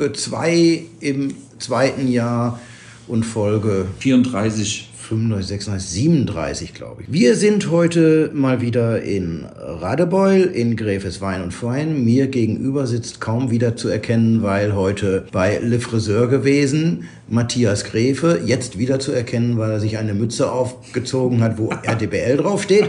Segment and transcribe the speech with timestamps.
[0.00, 2.58] Folge 2 im zweiten Jahr
[3.06, 4.86] und Folge 34.
[5.10, 7.12] 35, 36, 37, glaube ich.
[7.12, 12.04] Wir sind heute mal wieder in Radebeul in Gräfes Wein und Fein.
[12.04, 17.08] Mir gegenüber sitzt kaum wieder zu erkennen, weil heute bei Le Friseur gewesen.
[17.28, 22.36] Matthias Gräfe, jetzt wieder zu erkennen, weil er sich eine Mütze aufgezogen hat, wo RTBL
[22.36, 22.88] draufsteht.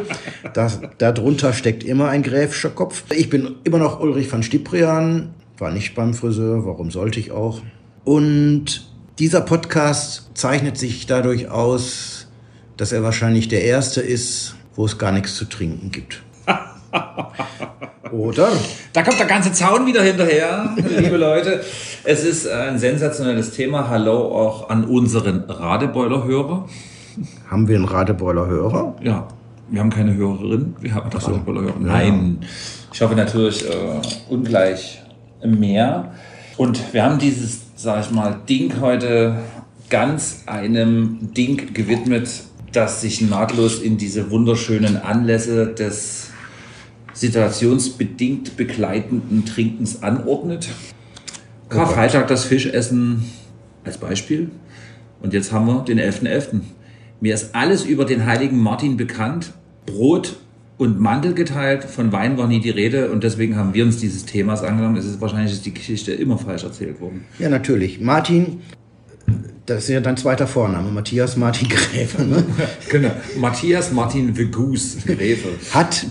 [0.53, 3.03] Das, darunter steckt immer ein gräfischer Kopf.
[3.15, 7.61] Ich bin immer noch Ulrich van Stiprian, war nicht beim Friseur, warum sollte ich auch?
[8.03, 12.27] Und dieser Podcast zeichnet sich dadurch aus,
[12.77, 16.23] dass er wahrscheinlich der erste ist, wo es gar nichts zu trinken gibt.
[18.11, 18.49] Oder?
[18.91, 21.63] Da kommt der ganze Zaun wieder hinterher, liebe Leute.
[22.03, 23.87] Es ist ein sensationelles Thema.
[23.87, 26.67] Hallo auch an unseren Radebeuler-Hörer.
[27.49, 28.95] Haben wir einen Radebeuler-Hörer?
[29.03, 29.27] Ja,
[29.69, 31.79] wir haben keine Hörerin, wir haben einen Radebeuler-Hörer.
[31.79, 32.39] Nein,
[32.91, 35.00] ich hoffe natürlich äh, ungleich
[35.45, 36.13] mehr.
[36.57, 39.37] Und wir haben dieses, sag ich mal, Ding heute
[39.89, 42.29] ganz einem Ding gewidmet,
[42.71, 46.29] das sich nahtlos in diese wunderschönen Anlässe des
[47.13, 50.69] situationsbedingt begleitenden Trinkens anordnet.
[51.69, 53.25] Karfreitag das Fischessen
[53.83, 54.49] als Beispiel.
[55.21, 56.61] Und jetzt haben wir den 11.11.
[57.19, 59.53] Mir ist alles über den heiligen Martin bekannt.
[59.85, 60.37] Brot
[60.81, 64.25] und Mantel geteilt, von Wein war nie die Rede und deswegen haben wir uns dieses
[64.25, 64.97] Themas angenommen.
[64.97, 67.25] Es ist wahrscheinlich ist die Geschichte immer falsch erzählt worden.
[67.37, 68.01] Ja, natürlich.
[68.01, 68.61] Martin,
[69.67, 72.23] das ist ja dein zweiter Vorname, Matthias Martin Gräfe.
[72.23, 72.43] Ne?
[72.89, 75.49] genau, Matthias Martin Vegus Gräfe.
[75.71, 76.07] Hat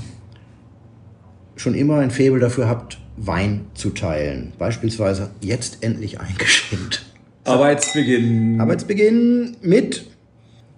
[1.56, 4.52] schon immer ein Faible dafür gehabt, Wein zu teilen.
[4.56, 7.04] Beispielsweise jetzt endlich eingeschenkt.
[7.42, 8.60] Arbeitsbeginn.
[8.60, 10.06] Arbeitsbeginn mit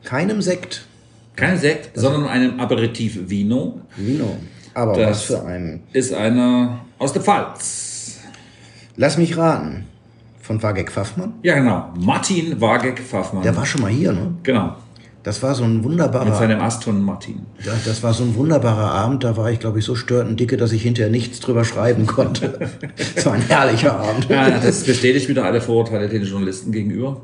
[0.02, 0.86] keinem Sekt.
[1.36, 3.80] Kein Sekt, sondern einem Aperitif Vino.
[3.96, 4.36] Vino.
[4.74, 5.82] Aber Das was für ein.
[5.92, 8.18] Ist einer aus der Pfalz.
[8.96, 9.86] Lass mich raten.
[10.40, 11.34] Von Wagek Pfaffmann?
[11.42, 11.90] Ja, genau.
[11.98, 13.42] Martin Wagek Pfaffmann.
[13.44, 14.34] Der war schon mal hier, ne?
[14.42, 14.74] genau.
[15.22, 16.34] Das war so ein Mit wunderbarer.
[16.34, 17.46] seinem Aston Martin.
[17.64, 19.22] Ja, das war so ein wunderbarer Abend.
[19.22, 22.58] Da war ich, glaube ich, so störend dicke, dass ich hinterher nichts drüber schreiben konnte.
[23.16, 24.28] Es war ein herrlicher Abend.
[24.28, 27.20] Ja, das bestätigt wieder alle Vorurteile den Journalisten gegenüber.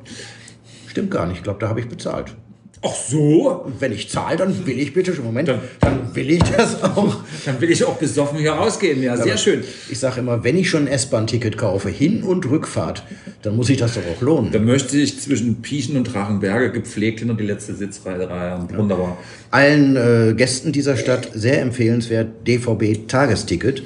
[0.86, 1.38] Stimmt gar nicht.
[1.38, 2.36] Ich glaube, da habe ich bezahlt.
[2.80, 3.50] Ach so?
[3.64, 5.24] Und wenn ich zahle, dann will ich bitte schon.
[5.24, 7.16] Moment, Dann- dann will ich das auch.
[7.44, 9.02] Dann will ich auch besoffen hier rausgehen.
[9.02, 9.64] Ja, sehr schön.
[9.90, 13.02] Ich sage immer, wenn ich schon ein S-Bahn-Ticket kaufe, Hin- und Rückfahrt,
[13.42, 14.52] dann muss ich das doch auch lohnen.
[14.52, 18.28] Dann möchte ich zwischen Pieschen und Drachenberge gepflegt hinter die letzte Sitzreihe.
[18.30, 18.68] reihen.
[18.76, 19.16] Wunderbar.
[19.50, 23.82] Allen äh, Gästen dieser Stadt sehr empfehlenswert, DVB-Tagesticket.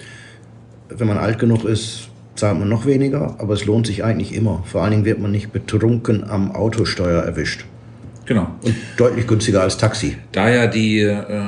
[0.91, 4.63] Wenn man alt genug ist, zahlt man noch weniger, aber es lohnt sich eigentlich immer.
[4.71, 7.65] Vor allen Dingen wird man nicht betrunken am Autosteuer erwischt.
[8.27, 8.49] Genau.
[8.63, 10.17] Und deutlich günstiger als Taxi.
[10.33, 11.47] Da ja die äh,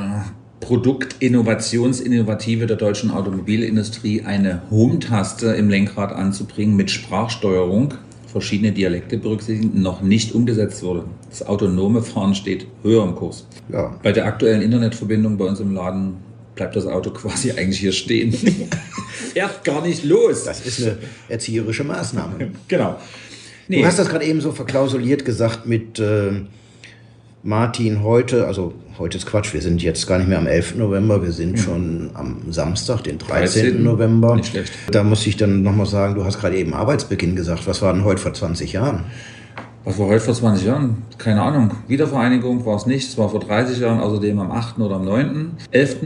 [0.61, 7.95] Produktinnovationsinnovative der deutschen Automobilindustrie eine Home-Taste im Lenkrad anzubringen mit Sprachsteuerung,
[8.27, 11.05] verschiedene Dialekte berücksichtigen, noch nicht umgesetzt wurde.
[11.29, 13.47] Das autonome Fahren steht höher im Kurs.
[13.71, 13.95] Ja.
[14.03, 16.17] Bei der aktuellen Internetverbindung bei uns im Laden
[16.55, 18.33] bleibt das Auto quasi eigentlich hier stehen.
[18.33, 20.45] Fährt gar nicht los.
[20.45, 20.99] Das ist eine
[21.29, 22.53] erzieherische Maßnahme.
[22.69, 22.99] Genau.
[23.69, 26.43] Nee, Du hast das gerade eben so verklausuliert gesagt mit äh,
[27.47, 30.77] Martin heute, also heute ist Quatsch, wir sind jetzt gar nicht mehr am 11.
[30.77, 33.65] November, wir sind schon am Samstag, den 13.
[33.65, 33.83] 13..
[33.83, 34.35] November.
[34.37, 34.73] Nicht schlecht.
[34.91, 37.67] Da muss ich dann nochmal sagen, du hast gerade eben Arbeitsbeginn gesagt.
[37.67, 39.05] Was war denn heute vor 20 Jahren?
[39.85, 41.03] Was war heute vor 20 Jahren?
[41.19, 41.73] Keine Ahnung.
[41.87, 43.07] Wiedervereinigung war es nicht.
[43.07, 44.79] Es war vor 30 Jahren, außerdem am 8.
[44.79, 45.51] oder am 9.
[45.71, 45.97] 11.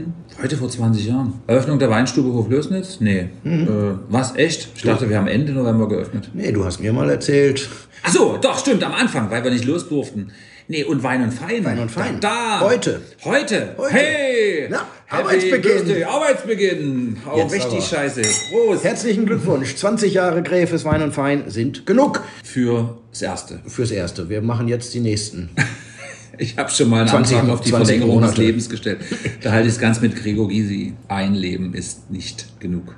[0.43, 1.35] Heute vor 20 Jahren.
[1.47, 2.97] Eröffnung der Weinstube Hoflößnitz?
[2.99, 3.29] Nee.
[3.45, 3.63] Mhm.
[3.63, 3.67] Äh,
[4.09, 4.35] was?
[4.35, 4.71] Echt?
[4.75, 6.31] Ich dachte, wir haben Ende November geöffnet.
[6.33, 7.69] Nee, du hast mir mal erzählt.
[8.03, 10.31] Ach so, doch, stimmt, am Anfang, weil wir nicht los durften.
[10.71, 11.65] Nee, und Wein und Fein.
[11.65, 12.19] Wein und Fein.
[12.19, 12.59] Da.
[12.61, 13.01] Heute.
[13.23, 13.73] Heute.
[13.75, 13.91] Heute.
[13.91, 14.67] Hey.
[14.69, 15.61] Na, Arbeitsbeginn.
[15.61, 17.17] Birthday, Arbeitsbeginn.
[17.37, 17.81] Jetzt richtig aber.
[17.81, 18.21] scheiße.
[18.51, 18.83] Prost.
[18.83, 19.75] Herzlichen Glückwunsch.
[19.75, 23.61] 20 Jahre Gräfes Wein und Fein sind genug Für das Erste.
[23.65, 24.29] fürs Erste.
[24.29, 25.49] Wir machen jetzt die nächsten.
[26.41, 28.41] Ich habe schon mal einen 20 Antrag auf die 20 Verlängerung des Monate.
[28.41, 28.99] Lebens gestellt.
[29.43, 30.93] Da halte ich es ganz mit Gregor Gysi.
[31.09, 32.95] Ein Leben ist nicht genug.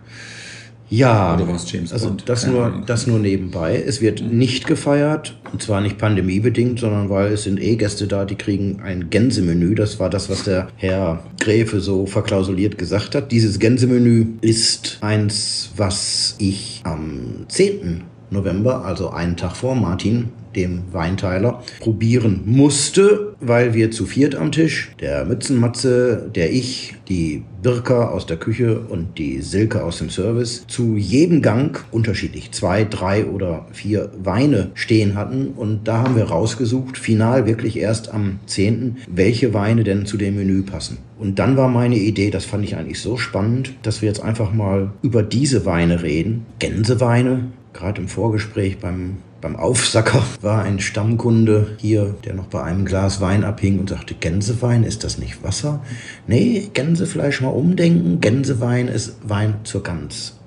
[0.92, 2.24] Ja, Oder war's James also Bond?
[2.28, 3.82] das nur, das nur nebenbei.
[3.82, 8.26] Es wird nicht gefeiert, und zwar nicht pandemiebedingt, sondern weil es sind eh Gäste da,
[8.26, 9.74] die kriegen ein Gänsemenü.
[9.74, 13.32] Das war das, was der Herr Gräfe so verklausuliert gesagt hat.
[13.32, 18.04] Dieses Gänsemenü ist eins, was ich am 10.
[18.32, 24.52] November, also einen Tag vor Martin, dem Weinteiler, probieren musste, weil wir zu viert am
[24.52, 30.10] Tisch, der Mützenmatze, der ich, die Birka aus der Küche und die Silke aus dem
[30.10, 35.50] Service, zu jedem Gang unterschiedlich zwei, drei oder vier Weine stehen hatten.
[35.50, 40.36] Und da haben wir rausgesucht, final wirklich erst am 10., welche Weine denn zu dem
[40.36, 40.98] Menü passen.
[41.20, 44.54] Und dann war meine Idee, das fand ich eigentlich so spannend, dass wir jetzt einfach
[44.54, 46.48] mal über diese Weine reden.
[46.58, 52.86] Gänseweine, gerade im Vorgespräch beim beim Aufsacker war ein Stammkunde hier, der noch bei einem
[52.86, 55.84] Glas Wein abhing und sagte, Gänsewein, ist das nicht Wasser?
[56.28, 58.22] Nee, Gänsefleisch mal umdenken.
[58.22, 60.38] Gänsewein ist Wein zur Gans.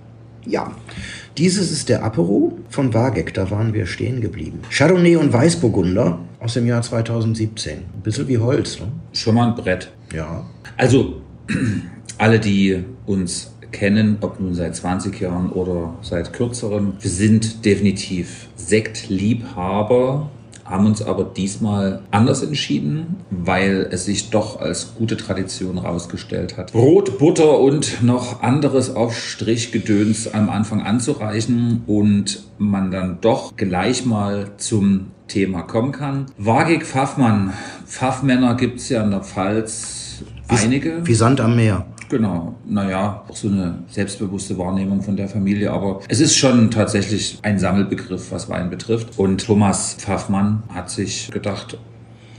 [0.46, 0.72] Ja,
[1.38, 4.60] dieses ist der Apero von Wageck, da waren wir stehen geblieben.
[4.70, 7.78] Chardonnay und Weißburgunder aus dem Jahr 2017.
[7.78, 8.88] Ein bisschen wie Holz, ne?
[9.12, 9.90] Schon mal ein Brett.
[10.14, 10.44] Ja.
[10.76, 11.22] Also,
[12.18, 16.94] alle, die uns kennen, ob nun seit 20 Jahren oder seit kürzerem.
[17.00, 20.30] Wir sind definitiv Sektliebhaber,
[20.64, 26.72] haben uns aber diesmal anders entschieden, weil es sich doch als gute Tradition herausgestellt hat.
[26.72, 34.52] Brot, Butter und noch anderes Aufstrichgedöns am Anfang anzureichen und man dann doch gleich mal
[34.56, 36.26] zum Thema kommen kann.
[36.38, 37.52] Wagig Pfaffmann.
[37.86, 41.06] Pfaffmänner gibt es ja in der Pfalz einige.
[41.06, 41.86] Wie Sand am Meer.
[42.08, 47.38] Genau, naja, auch so eine selbstbewusste Wahrnehmung von der Familie, aber es ist schon tatsächlich
[47.42, 49.18] ein Sammelbegriff, was Wein betrifft.
[49.18, 51.78] Und Thomas Pfaffmann hat sich gedacht,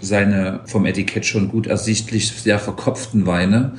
[0.01, 3.73] seine vom Etikett schon gut ersichtlich sehr verkopften Weine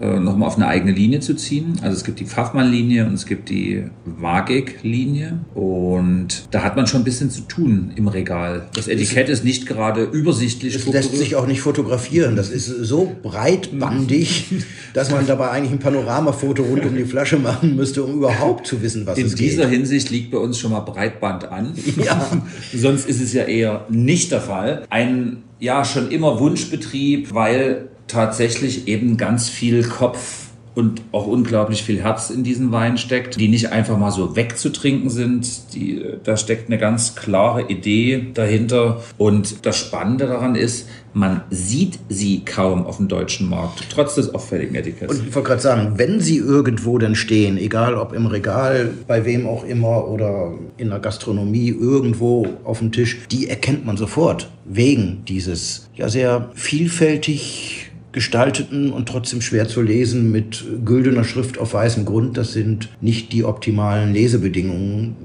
[0.00, 1.78] äh, nochmal auf eine eigene Linie zu ziehen.
[1.82, 7.02] Also es gibt die Pfaffmann-Linie und es gibt die Wagek-Linie und da hat man schon
[7.02, 8.66] ein bisschen zu tun im Regal.
[8.74, 10.74] Das Etikett ist nicht gerade übersichtlich.
[10.74, 12.36] Es lässt sich auch nicht fotografieren.
[12.36, 14.46] Das ist so breitbandig,
[14.94, 18.82] dass man dabei eigentlich ein Panoramafoto rund um die Flasche machen müsste, um überhaupt zu
[18.82, 19.40] wissen, was In es geht.
[19.40, 21.72] In dieser Hinsicht liegt bei uns schon mal Breitband an.
[22.04, 22.30] Ja.
[22.74, 24.86] Sonst ist es ja eher nicht der Fall.
[24.90, 32.02] Ein ja schon immer Wunschbetrieb, weil tatsächlich eben ganz viel Kopf und auch unglaublich viel
[32.02, 35.74] Herz in diesen Wein steckt, die nicht einfach mal so wegzutrinken sind.
[35.74, 39.02] Die, da steckt eine ganz klare Idee dahinter.
[39.16, 44.34] Und das Spannende daran ist, man sieht sie kaum auf dem deutschen Markt, trotz des
[44.34, 45.14] auffälligen Etiketts.
[45.14, 49.24] Und ich wollte gerade sagen, wenn sie irgendwo denn stehen, egal ob im Regal, bei
[49.24, 54.50] wem auch immer oder in der Gastronomie irgendwo auf dem Tisch, die erkennt man sofort
[54.64, 57.83] wegen dieses ja sehr vielfältig
[58.14, 62.38] gestalteten und trotzdem schwer zu lesen mit güldener Schrift auf weißem Grund.
[62.38, 65.16] Das sind nicht die optimalen Lesebedingungen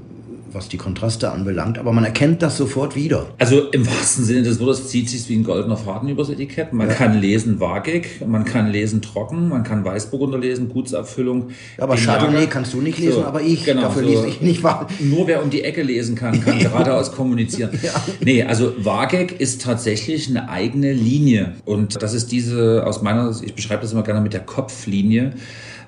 [0.52, 3.26] was die Kontraste anbelangt, aber man erkennt das sofort wieder.
[3.38, 6.72] Also im wahrsten Sinne des Wortes zieht sich wie ein goldener Faden übers Etikett.
[6.72, 6.94] Man ja.
[6.94, 11.50] kann lesen wagig, man kann lesen trocken, man kann Weißburgunder lesen, Gutsabfüllung.
[11.78, 13.64] Aber Chardonnay kannst du nicht lesen, so, aber ich.
[13.64, 14.86] Genau, Dafür so lese ich nicht wahr.
[14.98, 17.70] Nur wer um die Ecke lesen kann, kann geradeaus kommunizieren.
[17.82, 17.92] ja.
[18.24, 21.54] Nee, also Wageg ist tatsächlich eine eigene Linie.
[21.64, 25.34] Und das ist diese, aus meiner, ich beschreibe das immer gerne mit der Kopflinie.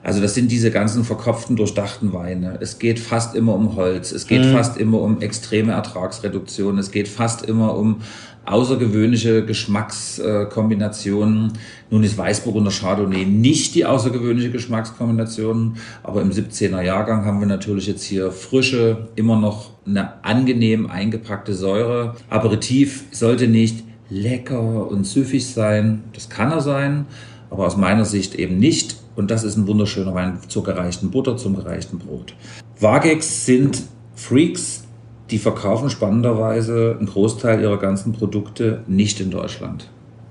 [0.03, 2.59] Also das sind diese ganzen verkopften, durchdachten Weine.
[2.61, 4.53] Es geht fast immer um Holz, es geht mhm.
[4.53, 8.01] fast immer um extreme Ertragsreduktion, es geht fast immer um
[8.45, 11.53] außergewöhnliche Geschmackskombinationen.
[11.91, 17.87] Nun ist Weißburgunder Chardonnay nicht die außergewöhnliche Geschmackskombination, aber im 17er Jahrgang haben wir natürlich
[17.87, 22.17] jetzt hier frische, immer noch eine angenehm eingepackte Säure.
[22.29, 27.07] Aperitif sollte nicht lecker und süffig sein, das kann er sein,
[27.49, 31.37] aber aus meiner Sicht eben nicht und das ist ein wunderschöner Wein zur gereichten Butter,
[31.37, 32.35] zum gereichten Brot.
[32.81, 33.83] Wagex sind
[34.15, 34.85] Freaks,
[35.31, 39.89] die verkaufen spannenderweise einen Großteil ihrer ganzen Produkte nicht in Deutschland.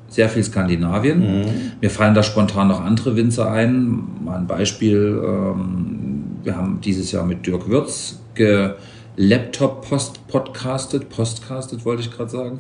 [0.08, 1.20] Sehr viel Skandinavien.
[1.20, 1.46] Mhm.
[1.80, 4.04] Mir fallen da spontan noch andere Winzer ein.
[4.26, 5.22] Mal ein Beispiel.
[5.24, 8.72] Ähm, wir haben dieses Jahr mit Dirk Würz ge
[9.18, 12.60] Laptop post podcastet, postcastet wollte ich gerade sagen.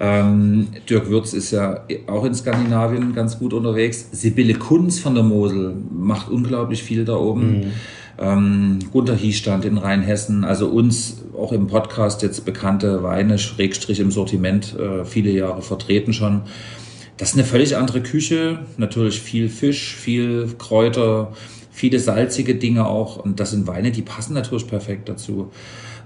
[0.00, 4.08] Ähm, Dirk Würz ist ja auch in Skandinavien ganz gut unterwegs.
[4.12, 7.50] Sibylle Kunz von der Mosel macht unglaublich viel da oben.
[7.50, 7.72] Mhm.
[8.20, 14.10] Ähm, Gunter Hiestand in Rheinhessen, also uns auch im Podcast jetzt bekannte Weine, Schrägstrich im
[14.10, 16.42] Sortiment, äh, viele Jahre vertreten schon.
[17.16, 21.32] Das ist eine völlig andere Küche, natürlich viel Fisch, viel Kräuter,
[21.70, 23.16] viele salzige Dinge auch.
[23.16, 25.50] Und das sind Weine, die passen natürlich perfekt dazu.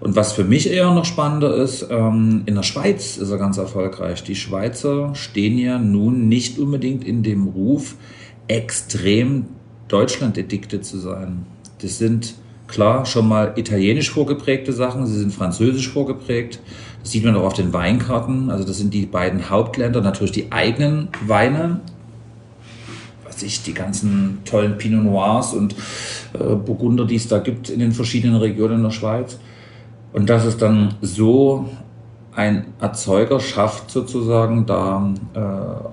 [0.02, 3.56] Und was für mich eher noch spannender ist, ähm, in der Schweiz ist er ganz
[3.56, 4.24] erfolgreich.
[4.24, 7.94] Die Schweizer stehen ja nun nicht unbedingt in dem Ruf,
[8.48, 9.46] extrem
[9.86, 11.46] Deutschland-Edikte zu sein.
[11.82, 12.34] Das sind
[12.66, 16.58] klar schon mal italienisch vorgeprägte Sachen, sie sind französisch vorgeprägt.
[17.00, 18.50] Das sieht man auch auf den Weinkarten.
[18.50, 21.80] Also das sind die beiden Hauptländer, natürlich die eigenen Weine,
[23.24, 25.76] was ich, die ganzen tollen Pinot Noirs und
[26.32, 29.38] äh, Burgunder, die es da gibt in den verschiedenen Regionen der Schweiz.
[30.12, 31.68] Und dass es dann so
[32.34, 35.38] ein Erzeuger schafft, sozusagen da äh,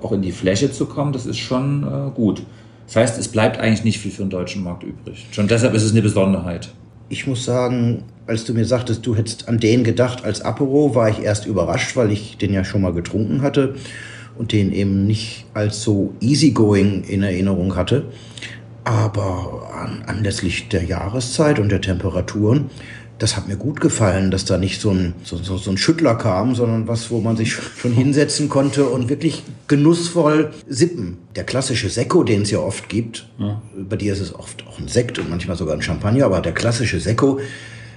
[0.04, 2.42] auch in die Fläche zu kommen, das ist schon äh, gut.
[2.86, 5.26] Das heißt, es bleibt eigentlich nicht viel für den deutschen Markt übrig.
[5.30, 6.70] Schon deshalb ist es eine Besonderheit.
[7.08, 11.08] Ich muss sagen, als du mir sagtest, du hättest an den gedacht als Apero, war
[11.08, 13.74] ich erst überrascht, weil ich den ja schon mal getrunken hatte
[14.38, 18.04] und den eben nicht als so easygoing in Erinnerung hatte.
[18.84, 22.70] Aber an, anlässlich der Jahreszeit und der Temperaturen
[23.20, 26.14] das hat mir gut gefallen, dass da nicht so ein, so, so, so ein Schüttler
[26.14, 31.18] kam, sondern was, wo man sich schon hinsetzen konnte und wirklich genussvoll sippen.
[31.36, 33.60] Der klassische Sekko, den es ja oft gibt, ja.
[33.76, 36.52] bei dir ist es oft auch ein Sekt und manchmal sogar ein Champagner, aber der
[36.52, 37.40] klassische Sekko,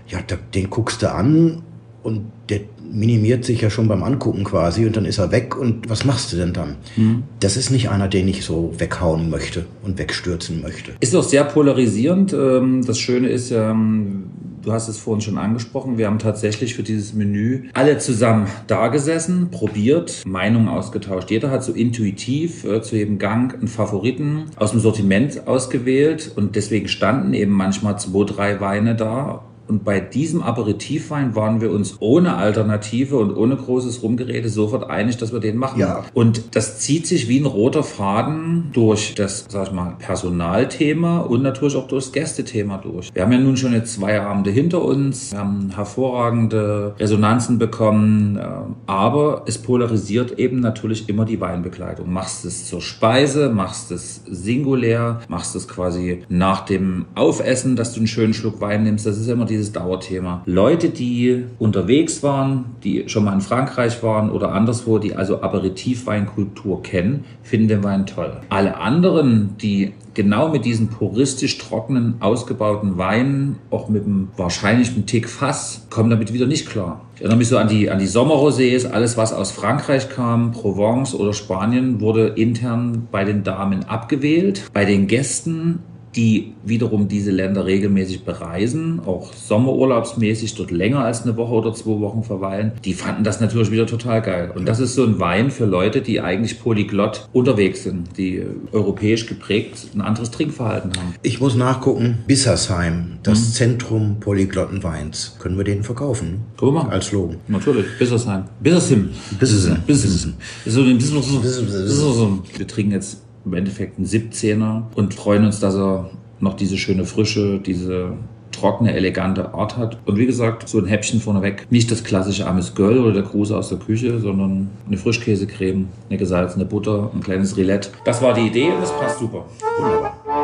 [0.10, 0.20] ja,
[0.54, 1.64] den guckst du an
[2.04, 2.60] und der
[2.94, 6.32] minimiert sich ja schon beim Angucken quasi und dann ist er weg und was machst
[6.32, 6.76] du denn dann?
[6.96, 7.24] Mhm.
[7.40, 10.92] Das ist nicht einer, den ich so weghauen möchte und wegstürzen möchte.
[11.00, 12.34] Ist doch sehr polarisierend.
[12.34, 14.26] Ähm, das Schöne ist ja, ähm,
[14.62, 18.88] du hast es vorhin schon angesprochen, wir haben tatsächlich für dieses Menü alle zusammen da
[18.88, 21.32] gesessen, probiert, Meinungen ausgetauscht.
[21.32, 26.56] Jeder hat so intuitiv äh, zu jedem Gang einen Favoriten aus dem Sortiment ausgewählt und
[26.56, 31.98] deswegen standen eben manchmal zwei, drei Weine da und bei diesem Aperitivwein waren wir uns
[32.00, 35.80] ohne Alternative und ohne großes Rumgerede sofort einig, dass wir den machen.
[35.80, 36.04] Ja.
[36.14, 41.44] Und das zieht sich wie ein roter Faden durch das, sag ich mal, Personalthema und
[41.44, 43.14] natürlich auch durchs Gästethema durch.
[43.14, 48.38] Wir haben ja nun schon jetzt zwei Abende hinter uns, wir haben hervorragende Resonanzen bekommen,
[48.38, 48.44] äh,
[48.86, 52.12] aber es polarisiert eben natürlich immer die Weinbegleitung.
[52.12, 58.00] Machst es zur Speise, machst es singulär, machst es quasi nach dem Aufessen, dass du
[58.00, 59.06] einen schönen Schluck Wein nimmst.
[59.06, 60.44] Das ist immer die dieses Dauerthema.
[60.46, 66.82] Leute, die unterwegs waren, die schon mal in Frankreich waren oder anderswo, die also Aperitivweinkultur
[66.84, 68.42] kennen, finden den Wein toll.
[68.50, 75.06] Alle anderen, die genau mit diesen puristisch trockenen, ausgebauten Weinen, auch mit einem wahrscheinlich einem
[75.06, 77.02] Tick Fass, kommen damit wieder nicht klar.
[77.16, 81.16] Ich erinnere mich so an die, an die Sommerrosés, alles was aus Frankreich kam, Provence
[81.16, 84.64] oder Spanien, wurde intern bei den Damen abgewählt.
[84.74, 85.80] Bei den Gästen
[86.16, 92.00] die wiederum diese Länder regelmäßig bereisen, auch sommerurlaubsmäßig dort länger als eine Woche oder zwei
[92.00, 94.52] Wochen verweilen, die fanden das natürlich wieder total geil.
[94.56, 99.26] Und das ist so ein Wein für Leute, die eigentlich polyglott unterwegs sind, die europäisch
[99.26, 101.16] geprägt ein anderes Trinkverhalten haben.
[101.22, 103.54] Ich muss nachgucken, Bissersheim, das mhm.
[103.54, 105.36] Zentrum polyglotten Weins.
[105.40, 106.42] Können wir den verkaufen?
[106.58, 107.38] Können wir Als Slogan.
[107.48, 108.44] Natürlich, Bissersheim.
[108.60, 109.10] Bissersim.
[109.40, 109.78] Bissersim.
[109.86, 110.34] Bissersim.
[110.64, 112.44] Bissersim.
[112.56, 116.10] Wir trinken jetzt im Endeffekt ein 17er und freuen uns, dass er
[116.40, 118.14] noch diese schöne Frische, diese
[118.52, 119.98] trockene, elegante Art hat.
[120.06, 121.66] Und wie gesagt, so ein Häppchen vorneweg.
[121.70, 126.18] Nicht das klassische Amis Girl oder der Gruß aus der Küche, sondern eine Frischkäsecreme, eine
[126.18, 127.90] gesalzene Butter, ein kleines Rillette.
[128.06, 129.46] Das war die Idee und es passt super.
[129.80, 130.43] Wunderbar.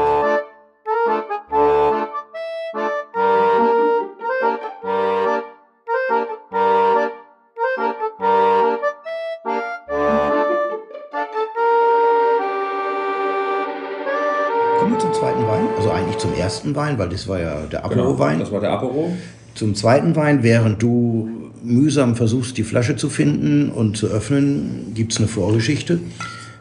[16.49, 18.39] Ersten Wein, weil das war ja der Apero-Wein.
[18.39, 19.15] Genau, das war der Apero.
[19.53, 21.29] Zum zweiten Wein, während du
[21.63, 25.99] mühsam versuchst, die Flasche zu finden und zu öffnen, gibt es eine Vorgeschichte.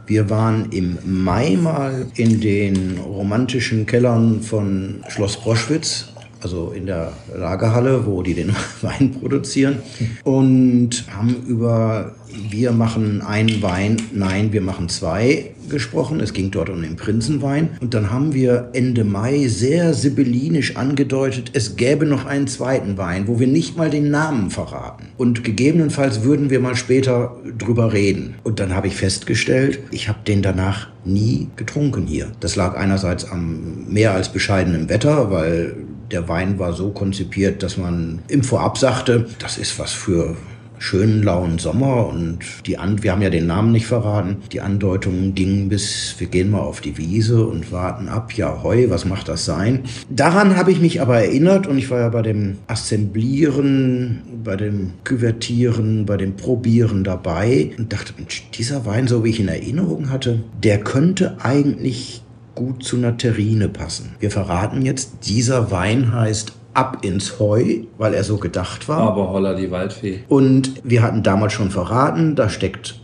[0.06, 6.08] Wir waren im Mai mal in den romantischen Kellern von Schloss Broschwitz,
[6.42, 9.78] also in der Lagerhalle, wo die den Wein produzieren,
[10.24, 12.14] und haben über
[12.50, 16.20] wir machen einen Wein, nein, wir machen zwei gesprochen.
[16.20, 17.70] Es ging dort um den Prinzenwein.
[17.80, 23.28] Und dann haben wir Ende Mai sehr sibyllinisch angedeutet, es gäbe noch einen zweiten Wein,
[23.28, 25.08] wo wir nicht mal den Namen verraten.
[25.16, 28.34] Und gegebenenfalls würden wir mal später drüber reden.
[28.44, 32.32] Und dann habe ich festgestellt, ich habe den danach nie getrunken hier.
[32.40, 35.76] Das lag einerseits am mehr als bescheidenen Wetter, weil
[36.10, 40.36] der Wein war so konzipiert, dass man im Vorab sagte, das ist was für
[40.78, 44.38] schönen lauen Sommer und die An wir haben ja den Namen nicht verraten.
[44.52, 48.32] Die Andeutungen gingen bis wir gehen mal auf die Wiese und warten ab.
[48.32, 49.84] Ja, heu, was macht das sein?
[50.08, 54.92] Daran habe ich mich aber erinnert und ich war ja bei dem Assemblieren, bei dem
[55.04, 59.54] Küvertieren, bei dem Probieren dabei und dachte, Mensch, dieser Wein, so wie ich ihn in
[59.54, 62.22] Erinnerung hatte, der könnte eigentlich
[62.54, 64.16] gut zu einer Terrine passen.
[64.18, 68.98] Wir verraten jetzt, dieser Wein heißt ab ins Heu, weil er so gedacht war.
[68.98, 70.20] Aber holla die Waldfee.
[70.28, 73.00] Und wir hatten damals schon verraten, da steckt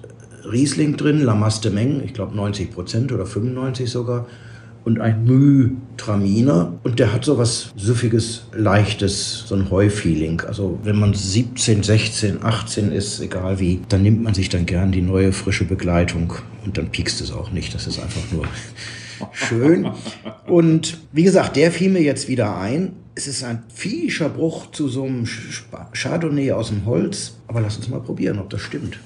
[0.50, 4.26] Riesling drin, Lamaste Meng, ich glaube 90 Prozent oder 95 sogar.
[4.84, 6.74] Und ein Müh-Traminer.
[6.84, 10.42] Und der hat so was Süffiges, Leichtes, so ein Heufeeling.
[10.42, 14.92] Also wenn man 17, 16, 18 ist, egal wie, dann nimmt man sich dann gern
[14.92, 16.34] die neue frische Begleitung.
[16.64, 17.74] Und dann piekst es auch nicht.
[17.74, 18.44] Das ist einfach nur
[19.32, 19.90] Schön.
[20.46, 22.92] Und wie gesagt, der fiel mir jetzt wieder ein.
[23.14, 25.26] Es ist ein fiescher Bruch zu so einem
[25.92, 27.36] Chardonnay aus dem Holz.
[27.46, 28.98] Aber lass uns mal probieren, ob das stimmt.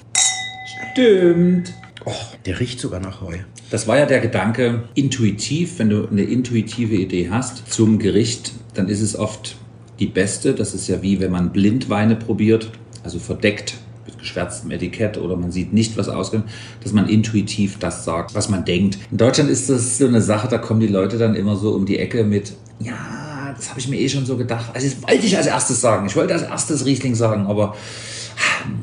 [0.91, 1.73] Stimmt.
[2.05, 2.13] Oh,
[2.45, 3.37] der riecht sogar nach Heu.
[3.69, 8.87] Das war ja der Gedanke, intuitiv, wenn du eine intuitive Idee hast zum Gericht, dann
[8.87, 9.57] ist es oft
[9.99, 10.53] die beste.
[10.53, 12.71] Das ist ja wie wenn man Blindweine probiert,
[13.03, 13.75] also verdeckt
[14.19, 16.43] geschwärztem Etikett oder man sieht nicht, was ausgeht,
[16.83, 18.97] dass man intuitiv das sagt, was man denkt.
[19.11, 21.85] In Deutschland ist das so eine Sache, da kommen die Leute dann immer so um
[21.85, 24.71] die Ecke mit, ja, das habe ich mir eh schon so gedacht.
[24.73, 26.05] Also das wollte ich als erstes sagen.
[26.05, 27.75] Ich wollte als erstes Riesling sagen, aber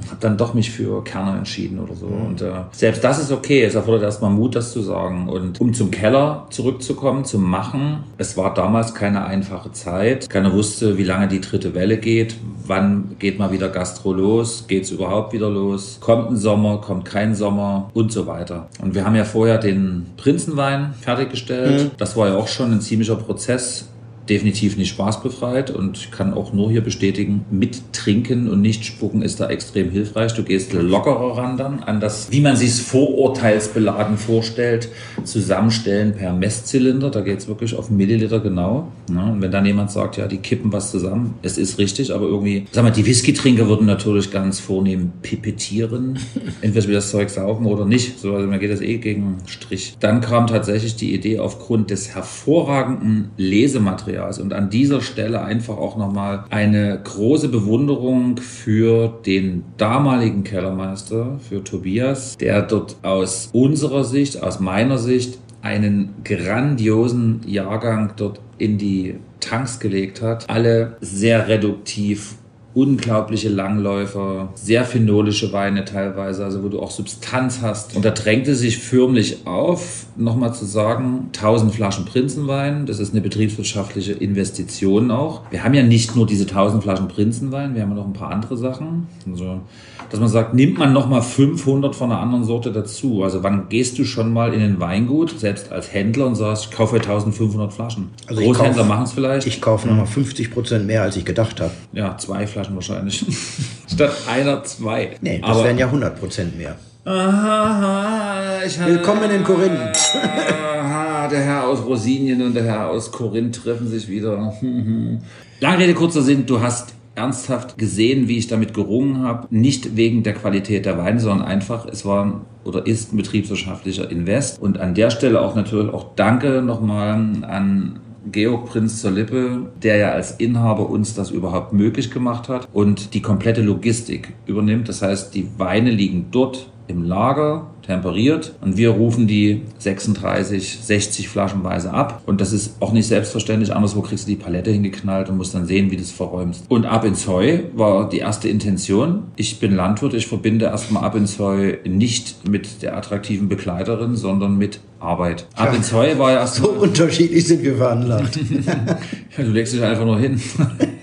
[0.09, 2.07] habe dann doch mich für Kerner entschieden oder so.
[2.07, 2.27] Mhm.
[2.27, 3.65] Und äh, selbst das ist okay.
[3.65, 5.29] Es erfordert erstmal Mut, das zu sagen.
[5.29, 10.29] Und um zum Keller zurückzukommen, zum Machen, es war damals keine einfache Zeit.
[10.29, 12.37] Keiner wusste, wie lange die dritte Welle geht.
[12.67, 14.65] Wann geht mal wieder Gastro los?
[14.67, 15.99] Geht es überhaupt wieder los?
[16.01, 16.81] Kommt ein Sommer?
[16.81, 17.91] Kommt kein Sommer?
[17.95, 18.69] Und so weiter.
[18.83, 21.85] Und wir haben ja vorher den Prinzenwein fertiggestellt.
[21.85, 21.91] Mhm.
[21.99, 23.89] Das war ja auch schon ein ziemlicher Prozess
[24.29, 29.41] definitiv nicht spaßbefreit und kann auch nur hier bestätigen, mit Trinken und nicht spucken ist
[29.41, 30.35] da extrem hilfreich.
[30.35, 34.89] Du gehst lockerer ran dann an das, wie man sich es vorurteilsbeladen vorstellt,
[35.25, 37.11] zusammenstellen per Messzylinder.
[37.11, 38.89] Da geht es wirklich auf Milliliter genau.
[39.13, 42.27] Ja, und wenn dann jemand sagt, ja, die kippen was zusammen, es ist richtig, aber
[42.27, 46.19] irgendwie, sag mal, die Whisky-Trinker würden natürlich ganz vornehm pipettieren.
[46.61, 48.19] Entweder das Zeug saufen oder nicht.
[48.19, 49.97] So, also mir geht das eh gegen Strich.
[50.01, 54.39] Dann kam tatsächlich die Idee aufgrund des hervorragenden Lesematerials Materials.
[54.39, 61.63] Und an dieser Stelle einfach auch nochmal eine große Bewunderung für den damaligen Kellermeister, für
[61.63, 69.17] Tobias, der dort aus unserer Sicht, aus meiner Sicht, einen grandiosen Jahrgang dort in die
[69.41, 70.49] Tanks gelegt hat.
[70.49, 72.37] Alle sehr reduktiv
[72.77, 77.97] unglaubliche Langläufer, sehr phenolische Weine teilweise, also wo du auch Substanz hast.
[77.97, 83.23] Und da drängte sich förmlich auf, nochmal zu sagen, 1000 Flaschen Prinzenwein, das ist eine
[83.23, 85.41] betriebswirtschaftliche Investition auch.
[85.51, 88.31] Wir haben ja nicht nur diese 1000 Flaschen Prinzenwein, wir haben ja noch ein paar
[88.31, 89.07] andere Sachen.
[89.27, 89.63] Also
[90.11, 93.23] dass man sagt, nimmt man nochmal 500 von einer anderen Sorte dazu.
[93.23, 96.71] Also wann gehst du schon mal in den Weingut, selbst als Händler und sagst, ich
[96.71, 98.11] kaufe 1500 Flaschen.
[98.27, 99.47] Also Großhändler machen es vielleicht.
[99.47, 101.73] Ich kaufe nochmal 50 Prozent mehr, als ich gedacht habe.
[101.93, 103.25] Ja, zwei Flaschen wahrscheinlich.
[103.93, 105.17] Statt einer, zwei.
[105.21, 106.77] Nee, das Aber, wären ja 100 Prozent mehr.
[107.05, 109.97] Aha, ich Willkommen in Korinth.
[110.21, 114.33] Aha, der Herr aus Rosinien und der Herr aus Korinth treffen sich wieder.
[115.61, 119.49] Lange Rede, kurzer Sinn, du hast ernsthaft gesehen, wie ich damit gerungen habe.
[119.51, 124.61] Nicht wegen der Qualität der Weine, sondern einfach, es war oder ist ein betriebswirtschaftlicher Invest.
[124.61, 127.11] Und an der Stelle auch natürlich auch Danke nochmal
[127.43, 128.01] an
[128.31, 133.15] Georg Prinz zur Lippe, der ja als Inhaber uns das überhaupt möglich gemacht hat und
[133.15, 134.89] die komplette Logistik übernimmt.
[134.89, 141.29] Das heißt, die Weine liegen dort im Lager temperiert und wir rufen die 36, 60
[141.29, 142.23] Flaschenweise ab.
[142.27, 143.75] Und das ist auch nicht selbstverständlich.
[143.75, 146.65] Anderswo kriegst du die Palette hingeknallt und musst dann sehen, wie du es verräumst.
[146.69, 149.25] Und ab ins Heu war die erste Intention.
[149.37, 154.59] Ich bin Landwirt, ich verbinde erstmal ab ins Heu nicht mit der attraktiven Begleiterin, sondern
[154.59, 155.47] mit Arbeit.
[155.55, 156.71] Ab ins Heu war ja erstmal.
[156.71, 158.37] So unterschiedlich sind wir veranlagt.
[159.37, 160.41] ja, du legst dich einfach nur hin.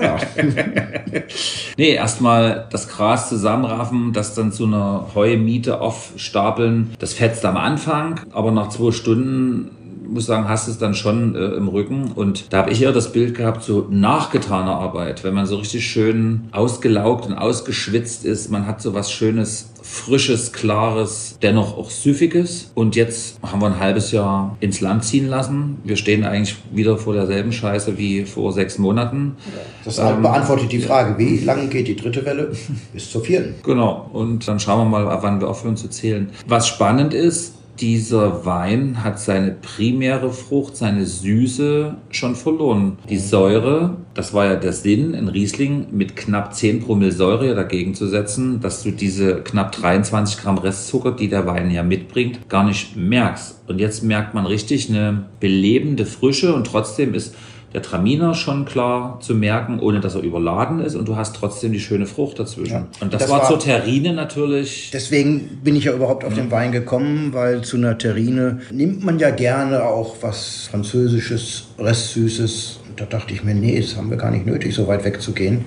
[0.00, 0.16] ja.
[1.76, 6.94] nee, erstmal das Gras zusammenraffen, das dann zu einer Heumiete aufstapeln.
[6.98, 9.70] Das fetzt am Anfang, aber nach zwei Stunden
[10.10, 12.12] muss sagen, hast es dann schon äh, im Rücken.
[12.14, 15.86] Und da habe ich eher das Bild gehabt, so nachgetaner Arbeit, wenn man so richtig
[15.86, 18.50] schön ausgelaugt und ausgeschwitzt ist.
[18.50, 22.70] Man hat so was Schönes, frisches, klares, dennoch auch süffiges.
[22.74, 25.78] Und jetzt haben wir ein halbes Jahr ins Land ziehen lassen.
[25.84, 29.36] Wir stehen eigentlich wieder vor derselben Scheiße wie vor sechs Monaten.
[29.84, 32.52] Das ähm, beantwortet die Frage, wie lange geht die dritte Welle?
[32.92, 33.54] Bis zur vierten.
[33.62, 34.10] Genau.
[34.12, 36.30] Und dann schauen wir mal, wann wir aufhören zu zählen.
[36.46, 42.98] Was spannend ist, dieser Wein hat seine primäre Frucht, seine Süße schon verloren.
[43.08, 47.94] Die Säure, das war ja der Sinn, in Riesling mit knapp 10 Promille Säure dagegen
[47.94, 52.64] zu setzen, dass du diese knapp 23 Gramm Restzucker, die der Wein ja mitbringt, gar
[52.64, 53.62] nicht merkst.
[53.66, 57.34] Und jetzt merkt man richtig eine belebende Frische und trotzdem ist
[57.72, 61.72] der Traminer schon klar zu merken, ohne dass er überladen ist und du hast trotzdem
[61.72, 62.72] die schöne Frucht dazwischen.
[62.72, 64.90] Ja, und das, das war, war, zur Terrine natürlich.
[64.92, 66.42] Deswegen bin ich ja überhaupt auf ja.
[66.42, 72.80] den Wein gekommen, weil zu einer Terrine nimmt man ja gerne auch was Französisches, Restsüßes.
[72.88, 75.64] Und da dachte ich mir, nee, das haben wir gar nicht nötig, so weit wegzugehen.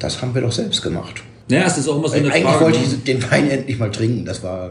[0.00, 1.22] Das haben wir doch selbst gemacht.
[1.48, 2.64] Naja, es ist auch immer so eine Eigentlich Frage.
[2.64, 2.84] wollte ne?
[2.86, 4.24] ich den Wein endlich mal trinken.
[4.24, 4.70] Das war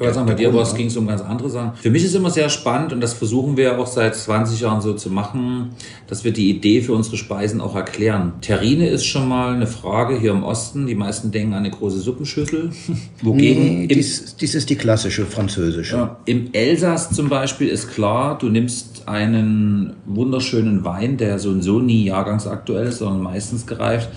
[0.00, 0.78] Ja, sagen, bei der dir Grund, ne?
[0.78, 1.72] ging es um ganz andere Sachen.
[1.80, 4.94] Für mich ist immer sehr spannend und das versuchen wir auch seit 20 Jahren so
[4.94, 5.70] zu machen,
[6.06, 8.34] dass wir die Idee für unsere Speisen auch erklären.
[8.40, 10.86] Terrine ist schon mal eine Frage hier im Osten.
[10.86, 12.70] Die meisten denken an eine große Suppenschüssel.
[13.22, 15.96] Wogegen Nee, dies, dies ist die klassische französische.
[15.96, 21.62] ja, im Elsass zum Beispiel ist klar, du nimmst einen wunderschönen Wein, der so und
[21.62, 24.08] so nie jahrgangsaktuell ist, sondern meistens gereift.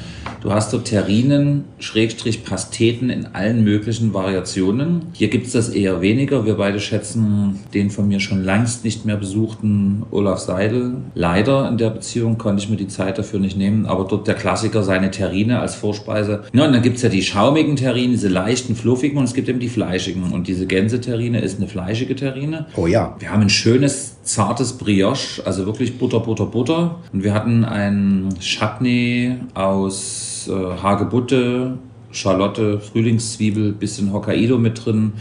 [0.42, 5.08] Du hast dort Terrinen, Schrägstrich Pasteten in allen möglichen Variationen.
[5.14, 6.46] Hier gibt es das eher weniger.
[6.46, 10.98] Wir beide schätzen den von mir schon langst nicht mehr besuchten Olaf Seidel.
[11.16, 14.36] Leider in der Beziehung konnte ich mir die Zeit dafür nicht nehmen, aber dort der
[14.36, 16.44] Klassiker seine Terrine als Vorspeise.
[16.54, 19.50] Ja, und dann gibt es ja die schaumigen Terrinen, diese leichten, fluffigen und es gibt
[19.50, 20.32] eben die fleischigen.
[20.32, 22.68] Und diese Gänseterrine ist eine fleischige Terrine.
[22.76, 23.16] Oh ja.
[23.20, 26.96] Wir haben ein schönes, zartes Brioche, also wirklich Butter, Butter, Butter.
[27.14, 31.78] Und wir hatten ein Chutney aus äh, Hagebutte,
[32.12, 35.14] Schalotte, Frühlingszwiebel, bisschen Hokkaido mit drin.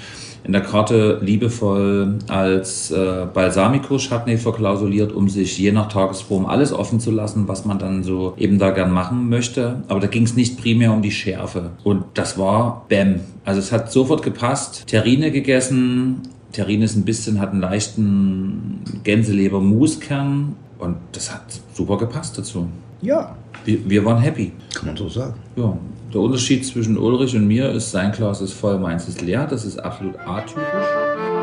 [0.44, 7.00] In der Karte liebevoll als äh, Balsamico-Chutney verklausuliert, um sich je nach Tagesform alles offen
[7.00, 9.82] zu lassen, was man dann so eben da gern machen möchte.
[9.88, 11.70] Aber da ging es nicht primär um die Schärfe.
[11.82, 13.20] Und das war Bäm.
[13.46, 14.86] Also es hat sofort gepasst.
[14.86, 16.20] Terrine gegessen,
[16.54, 21.42] Terrine ist ein bisschen, hat einen leichten Gänseleber-Muskern und das hat
[21.74, 22.68] super gepasst dazu.
[23.02, 24.52] Ja, Wir, wir waren happy.
[24.74, 25.34] kann man so sagen.
[25.56, 25.76] Ja,
[26.12, 29.46] der Unterschied zwischen Ulrich und mir ist, sein Glas ist voll, meins ist leer.
[29.46, 31.33] Das ist absolut atypisch.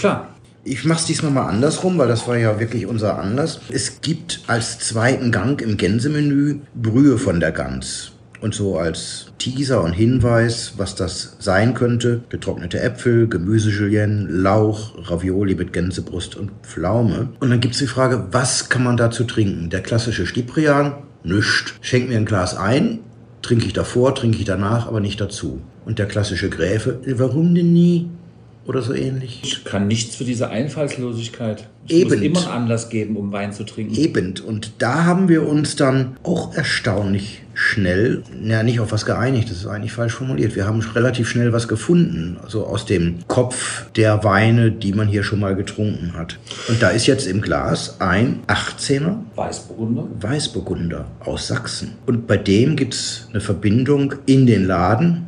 [0.00, 0.34] Klar.
[0.62, 3.60] Ich mach's diesmal mal andersrum, weil das war ja wirklich unser Anlass.
[3.70, 8.12] Es gibt als zweiten Gang im Gänsemenü Brühe von der Gans.
[8.42, 15.54] Und so als Teaser und Hinweis, was das sein könnte, getrocknete Äpfel, Gemüsejulienne, Lauch, Ravioli
[15.54, 17.30] mit Gänsebrust und Pflaume.
[17.40, 19.70] Und dann gibt's die Frage, was kann man dazu trinken?
[19.70, 20.94] Der klassische Stiprian?
[21.22, 21.74] Nüscht.
[21.82, 23.00] Schenk mir ein Glas ein,
[23.42, 25.60] trinke ich davor, trinke ich danach, aber nicht dazu.
[25.84, 28.08] Und der klassische Gräfe, warum denn nie?
[28.70, 29.40] Oder so ähnlich.
[29.42, 31.68] Ich kann nichts für diese Einfallslosigkeit.
[31.88, 32.10] Es Eben.
[32.10, 33.96] muss immer einen Anlass geben, um Wein zu trinken.
[33.96, 34.34] Eben.
[34.46, 39.56] Und da haben wir uns dann auch erstaunlich schnell, ja nicht auf was geeinigt, das
[39.56, 40.54] ist eigentlich falsch formuliert.
[40.54, 45.24] Wir haben relativ schnell was gefunden, so aus dem Kopf der Weine, die man hier
[45.24, 46.38] schon mal getrunken hat.
[46.68, 50.06] Und da ist jetzt im Glas ein 18er Weißburgunder.
[50.20, 51.94] Weißburgunder aus Sachsen.
[52.06, 55.26] Und bei dem gibt's eine Verbindung in den Laden,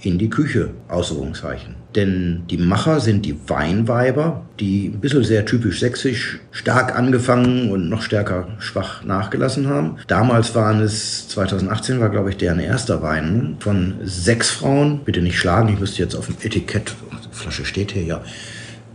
[0.00, 1.83] in die Küche, Ausrufungszeichen.
[1.94, 7.88] Denn die Macher sind die Weinweiber, die ein bisschen sehr typisch sächsisch, stark angefangen und
[7.88, 9.96] noch stärker schwach nachgelassen haben.
[10.08, 15.00] Damals waren es, 2018 war glaube ich deren erster Wein von sechs Frauen.
[15.04, 16.94] Bitte nicht schlagen, ich müsste jetzt auf dem Etikett,
[17.30, 18.20] Flasche steht hier ja,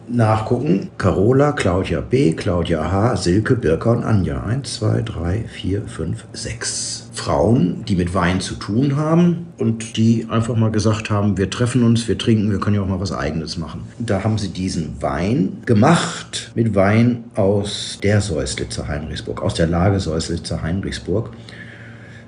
[0.08, 0.90] nachgucken.
[0.98, 4.44] Carola, Claudia B., Claudia H., Silke, Birka und Anja.
[4.44, 7.09] Eins, zwei, drei, vier, fünf, sechs.
[7.20, 11.84] Frauen, die mit Wein zu tun haben und die einfach mal gesagt haben, wir treffen
[11.84, 13.82] uns, wir trinken, wir können ja auch mal was Eigenes machen.
[14.00, 20.00] Da haben sie diesen Wein gemacht mit Wein aus der Säuslitzer Heinrichsburg, aus der Lage
[20.00, 21.32] Säuslitzer Heinrichsburg.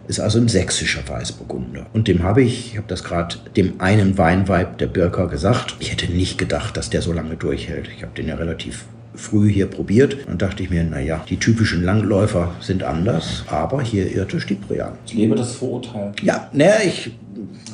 [0.08, 1.86] Ist also ein sächsischer Weißburgunder.
[1.94, 5.92] Und dem habe ich, ich habe das gerade dem einen Weinweib der Birker gesagt, ich
[5.92, 7.88] hätte nicht gedacht, dass der so lange durchhält.
[7.96, 8.84] Ich habe den ja relativ
[9.16, 10.18] früh hier probiert.
[10.28, 14.94] Dann dachte ich mir, naja, die typischen Langläufer sind anders, aber hier irrte Stiprian.
[15.06, 16.12] Ich lebe das Vorurteil.
[16.22, 17.12] Ja, naja, ich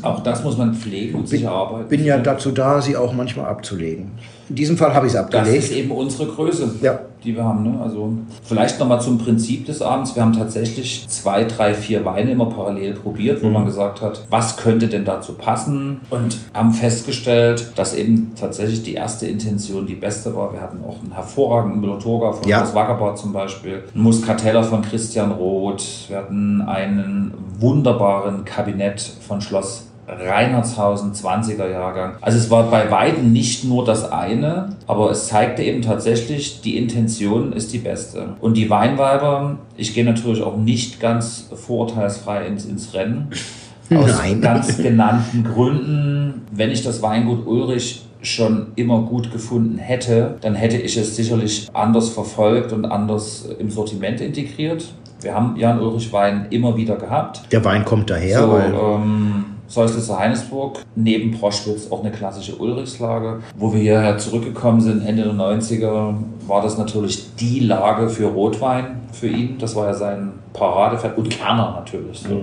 [0.02, 1.90] Auch das muss man pflegen und sich erarbeiten.
[1.90, 4.12] bin ja dazu da, sie auch manchmal abzulegen.
[4.50, 5.64] In diesem Fall habe ich es Das abgelegt.
[5.64, 7.00] ist eben unsere Größe, Ja.
[7.24, 7.64] die wir haben.
[7.64, 7.82] Ne?
[7.82, 10.16] Also vielleicht nochmal zum Prinzip des Abends.
[10.16, 14.56] Wir haben tatsächlich zwei, drei, vier Weine immer parallel probiert, wo man gesagt hat, was
[14.56, 16.00] könnte denn dazu passen?
[16.10, 20.54] Und haben festgestellt, dass eben tatsächlich die erste Intention die beste war.
[20.54, 22.60] Wir hatten auch einen hervorragenden Müller-Thurgau von Ja.
[22.60, 25.84] Schloss Wackerbad zum Beispiel, einen Muscateller von Christian Roth.
[26.08, 32.14] Wir hatten einen wunderbaren Kabinett von Schloss Reinhardshausen, 20er Jahrgang.
[32.22, 36.78] Also es war bei Weitem nicht nur das eine, aber es zeigte eben tatsächlich, die
[36.78, 38.30] Intention ist die beste.
[38.40, 43.30] Und die Weinweiber, ich gehe natürlich auch nicht ganz vorurteilsfrei ins, ins Rennen.
[43.94, 44.42] Aus Nein.
[44.42, 46.46] ganz genannten Gründen.
[46.52, 51.70] Wenn ich das Weingut Ulrich schon immer gut gefunden hätte, dann hätte ich es sicherlich
[51.74, 54.86] anders verfolgt und anders im Sortiment integriert.
[55.22, 57.42] Wir haben Jan Ulrich Wein immer wieder gehabt.
[57.52, 63.42] Der Wein kommt daher, So, weil ähm, Säuslitzer Heinesburg, neben Proschwitz auch eine klassische Ulrichslage.
[63.58, 66.16] Wo wir hierher zurückgekommen sind, Ende der 90er,
[66.48, 69.58] war das natürlich die Lage für Rotwein für ihn.
[69.60, 72.20] Das war ja sein Paradepferd und Kerner natürlich.
[72.20, 72.42] So.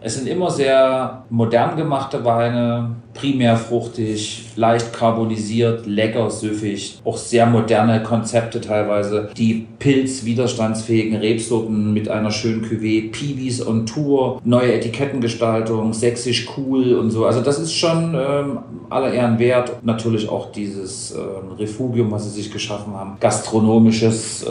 [0.00, 7.00] Es sind immer sehr modern gemachte Weine, primär fruchtig, leicht carbonisiert, lecker, süffig.
[7.04, 9.30] Auch sehr moderne Konzepte teilweise.
[9.36, 17.10] Die pilzwiderstandsfähigen Rebsorten mit einer schönen Cuvée, Peewees on Tour, neue Etikettengestaltung, sächsisch cool und
[17.10, 17.26] so.
[17.26, 18.58] Also das ist schon ähm,
[18.90, 19.82] aller Ehren wert.
[19.82, 21.18] Natürlich auch dieses äh,
[21.58, 23.16] Refugium, was sie sich geschaffen haben.
[23.18, 24.50] Gastronomisches, äh,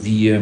[0.00, 0.40] wie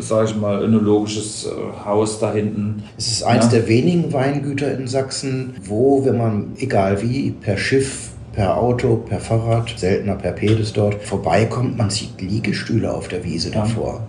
[0.00, 2.82] sage ich mal, önologisches äh, Haus da hinten.
[2.96, 3.52] Es ist eins ja.
[3.52, 9.18] der wenigen Weingüter in Sachsen, wo, wenn man, egal wie, per Schiff per Auto, per
[9.18, 13.62] Fahrrad, seltener per Pedis dort, vorbeikommt, man sieht Liegestühle auf der Wiese ja.
[13.62, 14.06] davor.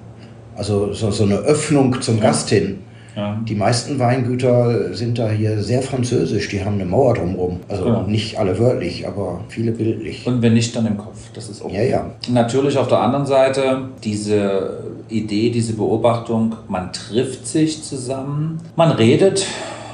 [0.56, 2.24] Also so, so, eine Öffnung zum ja.
[2.24, 2.80] Gast hin.
[3.20, 3.38] Ja.
[3.44, 6.48] Die meisten Weingüter sind da hier sehr französisch.
[6.50, 7.60] Die haben eine Mauer drumherum.
[7.68, 8.04] Also genau.
[8.04, 10.26] nicht alle wörtlich, aber viele bildlich.
[10.26, 11.18] Und wenn nicht, dann im Kopf.
[11.34, 11.72] Das ist auch.
[11.72, 12.06] Ja, ja.
[12.30, 14.80] Natürlich auf der anderen Seite diese
[15.10, 19.46] Idee, diese Beobachtung, man trifft sich zusammen, man redet,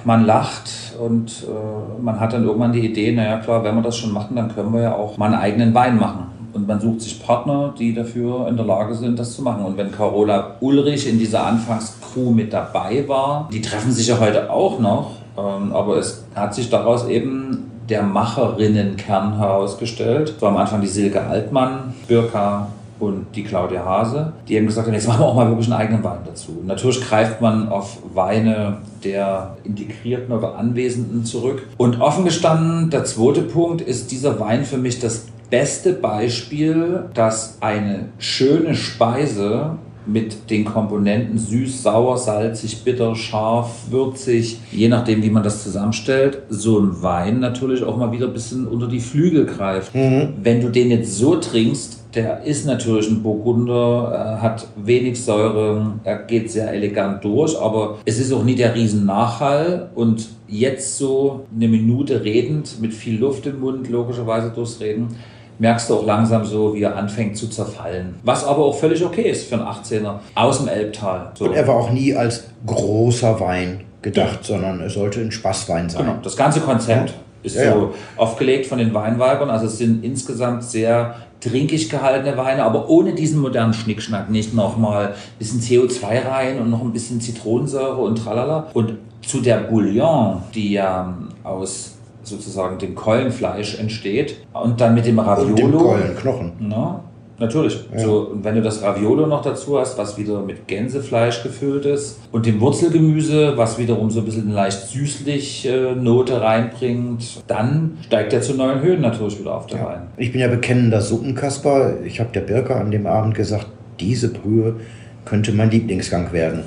[0.03, 0.69] man lacht
[1.03, 4.35] und äh, man hat dann irgendwann die Idee, naja klar, wenn wir das schon machen,
[4.35, 6.27] dann können wir ja auch mal einen eigenen Wein machen.
[6.55, 9.65] Und man sucht sich Partner, die dafür in der Lage sind, das zu machen.
[9.65, 14.49] Und wenn Carola Ulrich in dieser Anfangscrew mit dabei war, die treffen sich ja heute
[14.49, 20.35] auch noch, ähm, aber es hat sich daraus eben der Macherinnenkern herausgestellt.
[20.37, 22.69] Es war am Anfang die Silke Altmann, Birka
[23.01, 25.81] und die Claudia Hase, die eben gesagt haben, jetzt machen wir auch mal wirklich einen
[25.81, 26.63] eigenen Wein dazu.
[26.65, 31.67] Natürlich greift man auf Weine der Integrierten oder Anwesenden zurück.
[31.75, 37.57] Und offen gestanden, der zweite Punkt ist dieser Wein für mich das beste Beispiel, dass
[37.61, 39.77] eine schöne Speise
[40.07, 46.43] mit den Komponenten süß, sauer, salzig, bitter, scharf, würzig, je nachdem, wie man das zusammenstellt,
[46.49, 49.95] so ein Wein natürlich auch mal wieder ein bisschen unter die Flügel greift.
[49.95, 50.33] Mhm.
[50.41, 56.19] Wenn du den jetzt so trinkst, der ist natürlich ein Burgunder, hat wenig Säure, er
[56.19, 61.67] geht sehr elegant durch, aber es ist auch nie der Riesennachhall und jetzt so eine
[61.67, 65.15] Minute redend mit viel Luft im Mund, logischerweise durchs Reden,
[65.59, 68.15] merkst du auch langsam so, wie er anfängt zu zerfallen.
[68.23, 71.31] Was aber auch völlig okay ist für einen 18er aus dem Elbtal.
[71.35, 71.45] So.
[71.45, 74.55] Und er war auch nie als großer Wein gedacht, ja.
[74.55, 76.05] sondern er sollte ein Spaßwein sein.
[76.05, 77.15] Genau, das ganze Konzept ja.
[77.43, 79.49] ist ja, so aufgelegt von den Weinweibern.
[79.49, 84.29] Also es sind insgesamt sehr trinkig gehaltene Weine, aber ohne diesen modernen Schnickschnack.
[84.29, 88.67] Nicht nochmal ein bisschen CO2 rein und noch ein bisschen Zitronensäure und tralala.
[88.73, 91.94] Und zu der Bouillon, die ja aus
[92.27, 95.49] sozusagen dem Keulenfleisch entsteht und dann mit dem Raviolo.
[95.49, 96.51] Und dem Keulenknochen.
[96.59, 97.03] Na,
[97.37, 97.79] Natürlich.
[97.93, 97.99] Ja.
[97.99, 102.19] So, und wenn du das Raviolo noch dazu hast, was wieder mit Gänsefleisch gefüllt ist
[102.31, 108.31] und dem Wurzelgemüse, was wiederum so ein bisschen leicht süßlich äh, Note reinbringt, dann steigt
[108.31, 109.85] er zu neuen Höhen natürlich wieder auf der ja.
[109.85, 110.01] Wein.
[110.17, 112.01] Ich bin ja bekennender Suppenkasper.
[112.05, 113.67] Ich habe der Birke an dem Abend gesagt,
[113.99, 114.77] diese Brühe
[115.25, 116.63] könnte mein Lieblingsgang werden.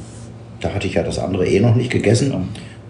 [0.61, 2.33] Da hatte ich ja das andere eh noch nicht gegessen.
[2.33, 2.41] Ja.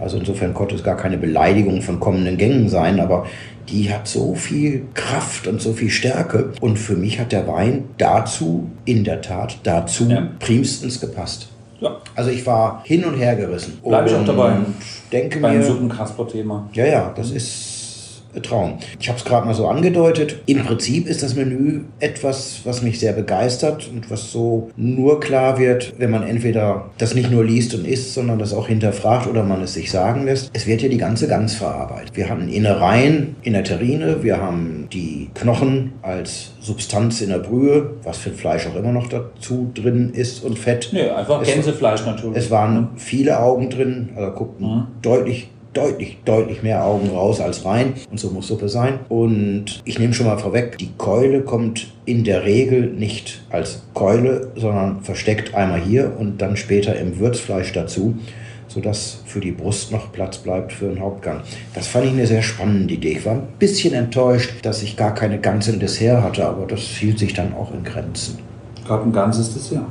[0.01, 3.27] Also insofern konnte es gar keine Beleidigung von kommenden Gängen sein, aber
[3.69, 6.53] die hat so viel Kraft und so viel Stärke.
[6.61, 10.29] Und für mich hat der Wein dazu, in der Tat, dazu ja.
[10.39, 11.49] primstens gepasst.
[11.81, 11.99] Ja.
[12.15, 13.79] Also ich war hin und her gerissen.
[13.85, 14.57] Bleibe ich auch dabei.
[15.13, 16.69] Denke Beim mir, Suppenkasper-Thema.
[16.73, 17.68] Ja, ja, das ist
[18.43, 18.79] Traum.
[19.01, 20.43] Ich habe es gerade mal so angedeutet.
[20.47, 25.59] Im Prinzip ist das Menü etwas, was mich sehr begeistert und was so nur klar
[25.59, 29.43] wird, wenn man entweder das nicht nur liest und isst, sondern das auch hinterfragt oder
[29.43, 30.51] man es sich sagen lässt.
[30.53, 32.17] Es wird ja die ganze Gans verarbeitet.
[32.17, 37.95] Wir haben Innereien in der Terrine, wir haben die Knochen als Substanz in der Brühe,
[38.05, 40.91] was für Fleisch auch immer noch dazu drin ist und Fett.
[40.93, 42.37] Nee, einfach Gänsefleisch natürlich.
[42.37, 44.87] Es waren viele Augen drin, also guckten mhm.
[45.03, 47.95] deutlich deutlich, deutlich mehr Augen raus als rein.
[48.11, 49.01] Und so muss Suppe sein.
[49.09, 54.53] Und ich nehme schon mal vorweg, die Keule kommt in der Regel nicht als Keule,
[54.57, 58.17] sondern versteckt einmal hier und dann später im Würzfleisch dazu
[58.69, 61.41] sodass für die Brust noch Platz bleibt für einen Hauptgang.
[61.75, 63.13] Das fand ich eine sehr spannende Idee.
[63.13, 67.19] Ich war ein bisschen enttäuscht, dass ich gar keine ganze Dessert hatte, aber das hielt
[67.19, 68.39] sich dann auch in Grenzen.
[68.87, 69.87] Gab ein ganzes Dessert.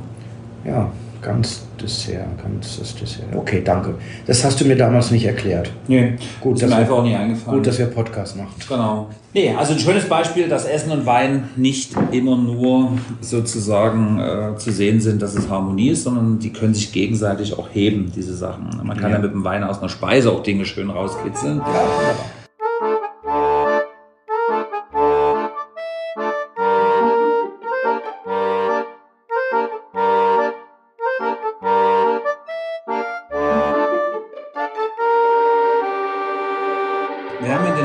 [0.64, 0.90] Ja,
[1.22, 3.34] ganz Dessert, ganzes Dessert.
[3.34, 3.94] Okay, danke.
[4.26, 5.70] Das hast du mir damals nicht erklärt.
[5.86, 7.58] Nee, gut, ist mir einfach auch nie eingefallen.
[7.58, 8.54] Gut, dass wir Podcast machen.
[8.68, 9.08] Genau.
[9.32, 14.72] Nee, also ein schönes Beispiel, dass Essen und Wein nicht immer nur sozusagen äh, zu
[14.72, 18.68] sehen sind, dass es Harmonie ist, sondern die können sich gegenseitig auch heben, diese Sachen.
[18.82, 21.58] Man kann ja, ja mit dem Wein aus einer Speise auch Dinge schön rauskitzeln.
[21.58, 22.26] Ja, wunderbar.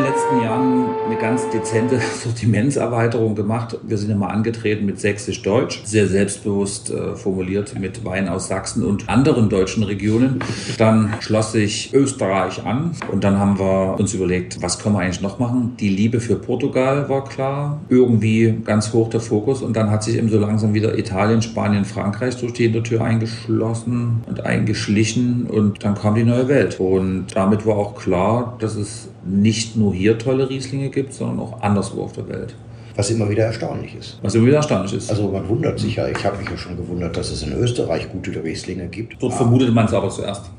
[0.03, 3.77] Letzten Jahren eine ganz dezente Sortimentserweiterung gemacht.
[3.83, 9.09] Wir sind immer angetreten mit Sächsisch-Deutsch, sehr selbstbewusst äh, formuliert mit Wein aus Sachsen und
[9.09, 10.39] anderen deutschen Regionen.
[10.77, 15.21] Dann schloss sich Österreich an und dann haben wir uns überlegt, was können wir eigentlich
[15.21, 15.75] noch machen?
[15.79, 20.17] Die Liebe für Portugal war klar, irgendwie ganz hoch der Fokus und dann hat sich
[20.17, 25.95] eben so langsam wieder Italien, Spanien, Frankreich durch die Hintertür eingeschlossen und eingeschlichen und dann
[25.95, 26.79] kam die neue Welt.
[26.79, 31.61] Und damit war auch klar, dass es nicht nur hier tolle Rieslinge gibt, sondern auch
[31.61, 32.55] anderswo auf der Welt.
[32.95, 34.19] Was immer wieder erstaunlich ist.
[34.21, 35.09] Was immer wieder erstaunlich ist.
[35.09, 38.11] Also man wundert sich ja, ich habe mich ja schon gewundert, dass es in Österreich
[38.11, 39.21] gute Rieslinge gibt.
[39.21, 40.51] Dort vermutete man es aber zuerst.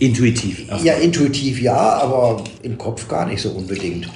[0.00, 0.66] Intuitiv.
[0.82, 4.08] Ja, intuitiv ja, aber im Kopf gar nicht so unbedingt.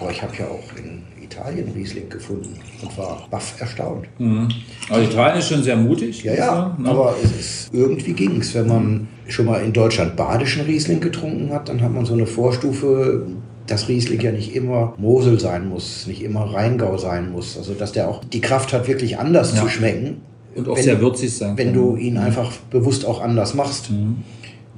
[0.00, 0.97] Aber ich habe ja auch in
[1.38, 4.06] Italien Riesling gefunden und war baff erstaunt.
[4.18, 4.48] Mhm.
[4.88, 6.24] Also Italien ist schon sehr mutig.
[6.24, 6.88] Ja, ja, ne?
[6.88, 8.54] aber es ist, irgendwie ging es.
[8.54, 12.26] Wenn man schon mal in Deutschland badischen Riesling getrunken hat, dann hat man so eine
[12.26, 13.26] Vorstufe,
[13.66, 17.56] dass Riesling ja nicht immer Mosel sein muss, nicht immer Rheingau sein muss.
[17.56, 19.62] Also dass der auch die Kraft hat, wirklich anders Ja.
[19.62, 20.22] zu schmecken.
[20.54, 21.74] Und auch wenn- sehr würzig sein Wenn kann.
[21.74, 23.90] du ihn einfach bewusst auch anders machst.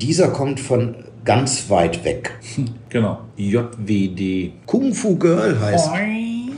[0.01, 0.95] Dieser kommt von
[1.25, 2.33] ganz weit weg.
[2.93, 3.19] Genau.
[3.37, 4.51] JWD.
[4.67, 5.91] Kung Fu Girl heißt,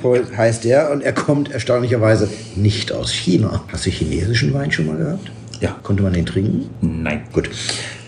[0.05, 3.65] heißt er und er kommt erstaunlicherweise nicht aus China.
[3.69, 5.31] Hast du chinesischen Wein schon mal gehabt?
[5.61, 5.77] Ja.
[5.83, 6.71] Konnte man den trinken?
[6.81, 7.23] Nein.
[7.33, 7.49] Gut.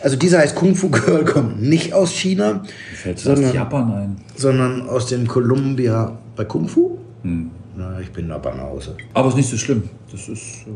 [0.00, 2.62] Also dieser heißt Kung Fu Girl, kommt nicht aus China,
[2.94, 4.16] Fällt aus sondern, Japan ein.
[4.34, 6.98] sondern aus dem Columbia bei Kung Fu.
[7.22, 7.50] Hm.
[7.76, 8.96] Na, ich bin da Banause.
[9.14, 9.84] Aber ist nicht so schlimm.
[10.10, 10.66] Das ist.
[10.66, 10.70] Äh,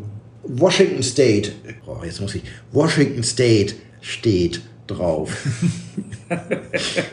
[0.60, 1.52] Washington State.
[1.86, 2.42] Oh, jetzt muss ich.
[2.72, 5.36] Washington State steht drauf.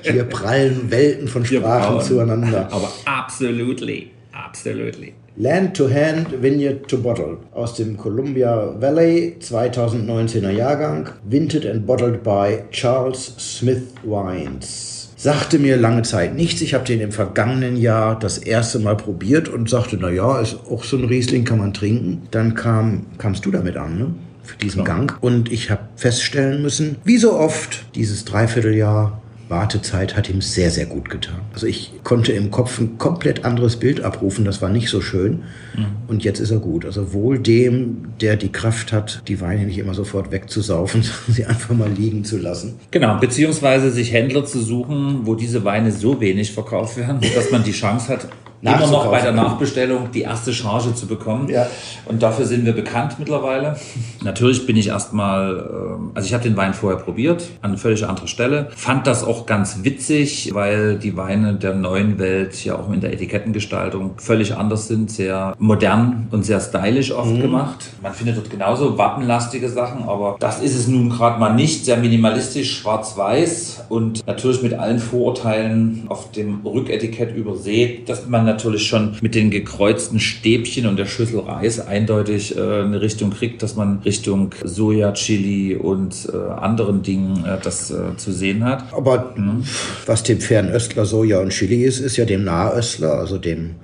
[0.02, 2.68] Hier prallen Welten von Sprachen zueinander.
[2.72, 4.12] aber absolutely.
[4.32, 5.14] Absolutely.
[5.38, 12.24] Land to Hand, Vineyard to Bottle aus dem Columbia Valley, 2019er Jahrgang, Vinted and Bottled
[12.24, 15.10] by Charles Smith Wines.
[15.18, 16.62] Sagte mir lange Zeit nichts.
[16.62, 20.58] Ich habe den im vergangenen Jahr das erste Mal probiert und sagte, na ja, ist
[20.70, 22.28] auch so ein Riesling, kann man trinken.
[22.32, 24.14] Dann kam, kamst du damit an, ne?
[24.46, 25.18] Für diesen Gang.
[25.22, 30.88] Und ich habe feststellen müssen, wie so oft, dieses Dreivierteljahr Wartezeit hat ihm sehr, sehr
[30.88, 31.42] gut getan.
[31.54, 35.44] Also ich konnte im Kopf ein komplett anderes Bild abrufen, das war nicht so schön.
[36.08, 36.86] Und jetzt ist er gut.
[36.86, 41.46] Also wohl dem, der die Kraft hat, die Weine nicht immer sofort wegzusaufen, sondern sie
[41.46, 42.76] einfach mal liegen zu lassen.
[42.92, 47.64] Genau, beziehungsweise sich Händler zu suchen, wo diese Weine so wenig verkauft werden, dass man
[47.64, 48.28] die Chance hat,
[48.62, 51.50] immer noch bei der Nachbestellung die erste Charge zu bekommen.
[51.50, 51.68] Ja.
[52.06, 53.78] Und dafür sind wir bekannt mittlerweile.
[54.24, 58.28] Natürlich bin ich erstmal, ähm, also ich habe den Wein vorher probiert, an völlig andere
[58.28, 58.70] Stelle.
[58.76, 63.14] Fand das auch ganz witzig, weil die Weine der neuen Welt ja auch in der
[63.14, 67.86] Etikettengestaltung völlig anders sind, sehr modern und sehr stylisch oft gemacht.
[68.02, 71.86] Man findet dort genauso wappenlastige Sachen, aber das ist es nun gerade mal nicht.
[71.86, 78.88] Sehr minimalistisch, schwarz-weiß und natürlich mit allen Vorurteilen auf dem Rücketikett übersät, dass man natürlich
[78.88, 83.76] schon mit den gekreuzten Stäbchen und der Schüssel Reis eindeutig äh, eine Richtung kriegt, dass
[83.76, 88.94] man Richtung Soja, Chili und äh, anderen Dingen äh, das äh, zu sehen hat.
[88.94, 89.36] Aber
[90.06, 93.76] was dem Fernöstler Soja und Chili ist, ist ja dem Nahöstler, also dem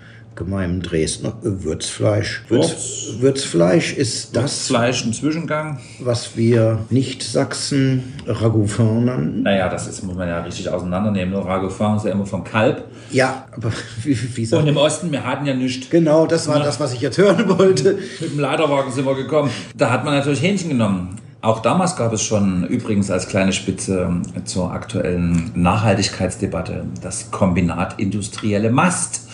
[0.44, 2.44] gemeinen Dresdner Würzfleisch.
[2.50, 5.80] Würz, Würzfleisch ist das, Fleisch, ein Zwischengang.
[6.00, 9.44] was wir nicht Sachsen Ragoufin nannten.
[9.44, 11.34] Naja, das ist, muss man ja richtig auseinandernehmen.
[11.34, 12.86] Nur Ragoufin ist ja immer vom Kalb.
[13.12, 13.72] Ja, aber
[14.04, 15.90] wie, wie sagt Und im Osten, wir hatten ja nichts.
[15.90, 18.00] Genau, das war das, was ich jetzt hören wollte.
[18.20, 19.52] Mit dem Leiterwagen sind wir gekommen.
[19.76, 21.21] Da hat man natürlich Hähnchen genommen.
[21.42, 28.70] Auch damals gab es schon übrigens als kleine Spitze zur aktuellen Nachhaltigkeitsdebatte das Kombinat industrielle
[28.70, 29.28] Mast.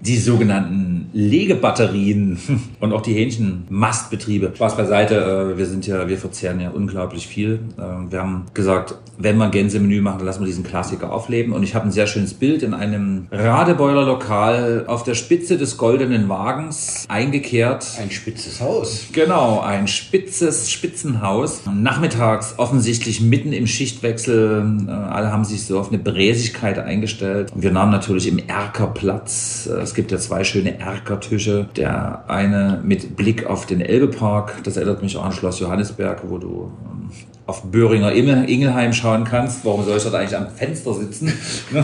[0.00, 2.38] Die sogenannten Legebatterien
[2.80, 4.52] und auch die Hähnchenmastbetriebe.
[4.54, 7.60] Spaß beiseite, äh, wir sind ja, wir verzehren ja unglaublich viel.
[7.78, 11.52] Äh, Wir haben gesagt, wenn wir ein Gänsemenü machen, dann lassen wir diesen Klassiker aufleben.
[11.52, 15.76] Und ich habe ein sehr schönes Bild in einem Radebeuler Lokal auf der Spitze des
[15.76, 17.86] goldenen Wagens eingekehrt.
[18.00, 19.06] Ein spitzes Haus.
[19.12, 21.62] Genau, ein spitzes Spitzenhaus.
[21.72, 24.66] Nachmittags offensichtlich mitten im Schichtwechsel.
[24.88, 27.52] Äh, Alle haben sich so auf eine Bräsigkeit eingestellt.
[27.54, 29.68] Und wir nahmen natürlich im Erkerplatz.
[29.72, 31.68] äh, Es gibt ja zwei schöne Erkertische.
[31.76, 34.64] Der eine mit Blick auf den Elbepark.
[34.64, 37.10] Das erinnert mich auch an Schloss Johannisberg, wo du ähm,
[37.46, 39.66] auf Böhringer Ingelheim schauen kannst.
[39.66, 41.30] Warum soll ich dort eigentlich am Fenster sitzen?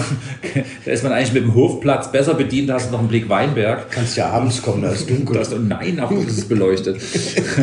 [0.87, 2.71] da ist man eigentlich mit dem Hofplatz besser bedient.
[2.71, 3.91] Da hast du noch einen Blick Weinberg.
[3.91, 5.35] Kannst ja abends kommen, da ist dunkel.
[5.35, 6.99] Du hast, oh nein, auch ist es beleuchtet.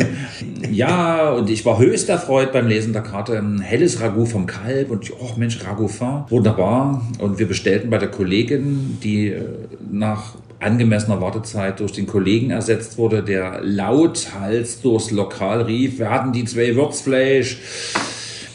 [0.70, 3.36] ja, und ich war höchst erfreut beim Lesen der Karte.
[3.36, 6.22] Ein helles Ragout vom Kalb und oh Mensch, Ragout fin.
[6.28, 7.02] Wunderbar.
[7.18, 9.44] Und wir bestellten bei der Kollegin, die äh,
[9.90, 16.32] nach angemessener Wartezeit durch den Kollegen ersetzt wurde, der lauthals durchs Lokal rief, wir hatten
[16.32, 17.58] die zwei Würzfleisch.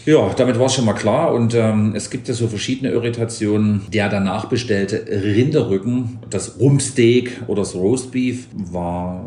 [0.06, 1.34] Ja, damit war es schon mal klar.
[1.34, 3.84] Und ähm, es gibt ja so verschiedene Irritationen.
[3.94, 9.24] Der danach bestellte Rinderrücken, das Rumpsteak oder das Roastbeef war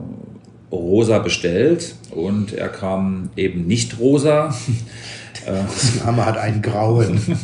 [0.70, 4.55] rosa bestellt und er kam eben nicht rosa.
[6.05, 7.21] Name hat einen grauen.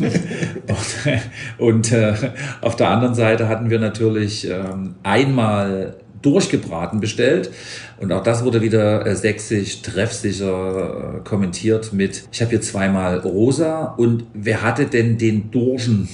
[0.69, 1.19] und,
[1.59, 2.15] und äh,
[2.61, 7.51] auf der anderen Seite hatten wir natürlich ähm, einmal durchgebraten bestellt.
[7.99, 13.19] Und auch das wurde wieder äh, sächsisch treffsicher äh, kommentiert mit, ich habe hier zweimal
[13.19, 16.09] rosa und wer hatte denn den Durschen?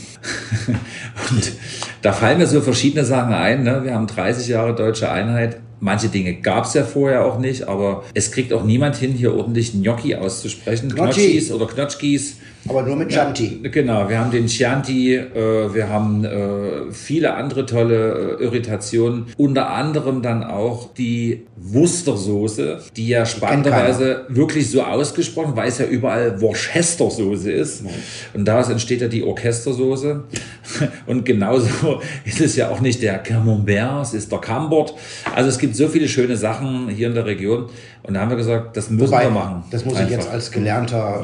[1.30, 1.52] und
[2.02, 3.62] da fallen mir so verschiedene Sachen ein.
[3.62, 3.84] Ne?
[3.84, 5.60] Wir haben 30 Jahre deutsche Einheit.
[5.80, 9.34] Manche Dinge gab es ja vorher auch nicht, aber es kriegt auch niemand hin, hier
[9.34, 10.94] ordentlich Gnocchi auszusprechen.
[10.94, 12.36] Knotschis oder Knotschkis.
[12.68, 13.60] Aber nur mit Chianti.
[13.62, 19.26] Ja, genau, wir haben den Chianti, äh, wir haben äh, viele andere tolle äh, Irritationen.
[19.36, 25.86] Unter anderem dann auch die Worcestersoße, die ja spannenderweise wirklich so ausgesprochen, weil es ja
[25.86, 27.84] überall Worcestersoße ist.
[27.84, 27.88] Mhm.
[28.34, 30.24] Und daraus entsteht ja die Orchestersoße.
[31.06, 34.94] Und genauso ist es ja auch nicht der Camembert, es ist der Cambord.
[35.34, 37.66] Also es gibt so viele schöne Sachen hier in der Region.
[38.02, 39.64] Und da haben wir gesagt, das müssen Wobei, wir machen.
[39.70, 40.10] Das muss Einfach.
[40.10, 41.22] ich jetzt als gelernter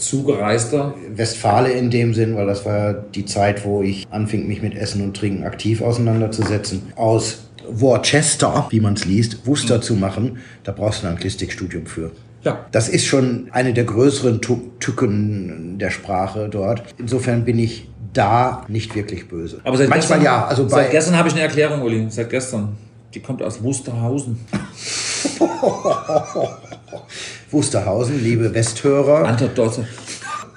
[0.00, 0.94] zugereister.
[1.10, 5.02] Westfale in dem Sinn, weil das war die Zeit, wo ich anfing, mich mit Essen
[5.02, 6.82] und Trinken aktiv auseinanderzusetzen.
[6.96, 9.82] Aus Worcester, wie man es liest, Worcester mhm.
[9.82, 12.12] zu machen, da brauchst du ein Anglistikstudium für.
[12.44, 12.66] Ja.
[12.70, 16.82] Das ist schon eine der größeren Tücken der Sprache dort.
[16.98, 19.60] Insofern bin ich da nicht wirklich böse.
[19.64, 20.46] Aber seit Manchmal gestern, ja.
[20.46, 22.06] Also seit gestern habe ich eine Erklärung, Uli.
[22.10, 22.76] Seit gestern.
[23.14, 24.38] Die kommt aus Wusterhausen.
[27.50, 29.26] Wusterhausen, liebe Westhörer.
[29.26, 29.88] Antwort Dotze.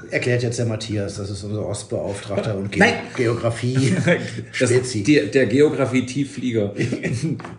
[0.09, 2.83] Erklärt jetzt der Matthias, das ist unser Ostbeauftragter und Ge
[3.15, 3.95] Geografie.
[4.51, 5.03] Spezi.
[5.03, 6.73] Die, der Geografie-Tiefflieger.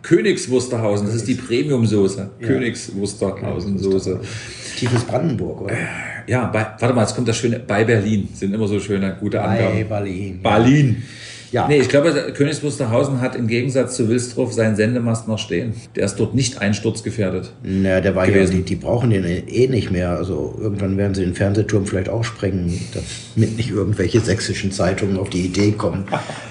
[0.02, 2.30] Königs Wusterhausen, das ist die Premium-Soße.
[2.40, 2.46] Ja.
[2.46, 4.20] Königs Wusterhausen-Soße.
[4.76, 5.76] Tiefes Brandenburg, oder?
[6.26, 9.40] Ja, bei, warte mal, jetzt kommt das schöne, bei Berlin sind immer so schöne, gute
[9.40, 9.74] Angaben.
[9.74, 10.40] Bei Berlin.
[10.42, 10.96] Berlin.
[10.98, 11.04] Ja.
[11.68, 15.74] Nee, ich glaube, Königs Wusterhausen hat im Gegensatz zu Wilsdruff seinen Sendemast noch stehen.
[15.96, 17.52] Der ist dort nicht einsturzgefährdet.
[17.62, 18.52] Na, der war gewesen.
[18.52, 20.10] ja, die, die brauchen den eh nicht mehr.
[20.10, 22.80] Also irgendwann werden sie den Fernsehturm vielleicht auch sprengen,
[23.34, 26.04] damit nicht irgendwelche sächsischen Zeitungen auf die Idee kommen,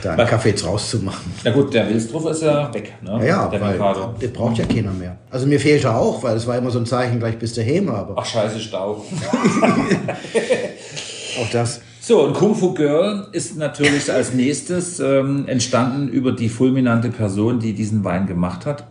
[0.03, 1.31] da einen Kaffee jetzt rauszumachen.
[1.43, 3.27] Na gut, der Wilsdruff ist ja weg, ne?
[3.27, 3.79] Ja, der weil
[4.21, 5.17] der braucht ja keiner mehr.
[5.29, 7.93] Also mir fehlte auch, weil es war immer so ein Zeichen, gleich bis der Häme.
[7.93, 9.03] Aber Ach scheiße, Stau.
[11.41, 11.81] auch das.
[12.11, 17.61] So, und Kung Fu Girl ist natürlich als nächstes ähm, entstanden über die fulminante Person,
[17.61, 18.85] die diesen Wein gemacht hat.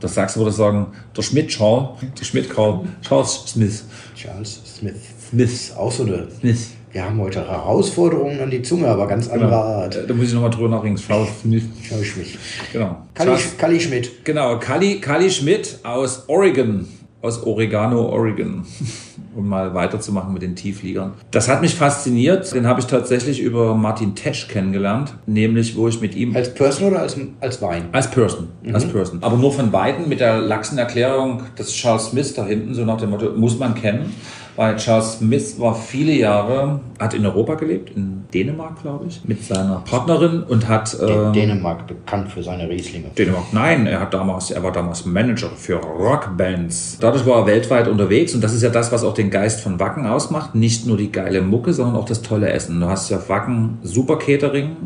[0.00, 3.84] Das sagst du, würde sagen, der Schmidt Charles, der Schmidt Karl, Charles Smith.
[4.14, 4.94] Charles Smith.
[5.28, 5.74] Smith.
[5.76, 6.28] Auch so eine.
[6.40, 6.70] Smith.
[6.92, 9.62] Wir haben heute Herausforderungen an die Zunge, aber ganz anderer genau.
[9.62, 10.04] Art.
[10.08, 10.98] Da muss ich nochmal drüber nachdenken.
[10.98, 11.64] Charles Smith.
[11.86, 12.38] Charles Schmidt.
[12.72, 13.02] Genau.
[13.12, 14.24] Kali, Kali Schmidt.
[14.24, 16.88] Genau, Kali, Kali Schmidt aus Oregon
[17.26, 18.64] aus Oregano, Oregon,
[19.36, 21.12] um mal weiterzumachen mit den Tiefliegern.
[21.30, 22.54] Das hat mich fasziniert.
[22.54, 26.34] Den habe ich tatsächlich über Martin Tesch kennengelernt, nämlich wo ich mit ihm...
[26.34, 27.88] Als Person oder als, als Wein?
[27.92, 28.74] Als Person, mhm.
[28.74, 29.18] als Person.
[29.22, 32.98] Aber nur von Weitem mit der laxen Erklärung des Charles Smith da hinten, so nach
[32.98, 34.14] dem Motto, muss man kennen
[34.56, 39.44] weil Charles Smith war viele Jahre, hat in Europa gelebt, in Dänemark, glaube ich, mit
[39.44, 40.96] seiner Partnerin und hat.
[41.00, 43.08] Ähm, Dänemark bekannt für seine Rieslinge.
[43.16, 46.98] Dänemark, nein, er hat damals, er war damals Manager für Rockbands.
[47.00, 49.78] Dadurch war er weltweit unterwegs und das ist ja das, was auch den Geist von
[49.78, 50.54] Wacken ausmacht.
[50.54, 52.80] Nicht nur die geile Mucke, sondern auch das tolle Essen.
[52.80, 54.76] Du hast ja Wacken super Catering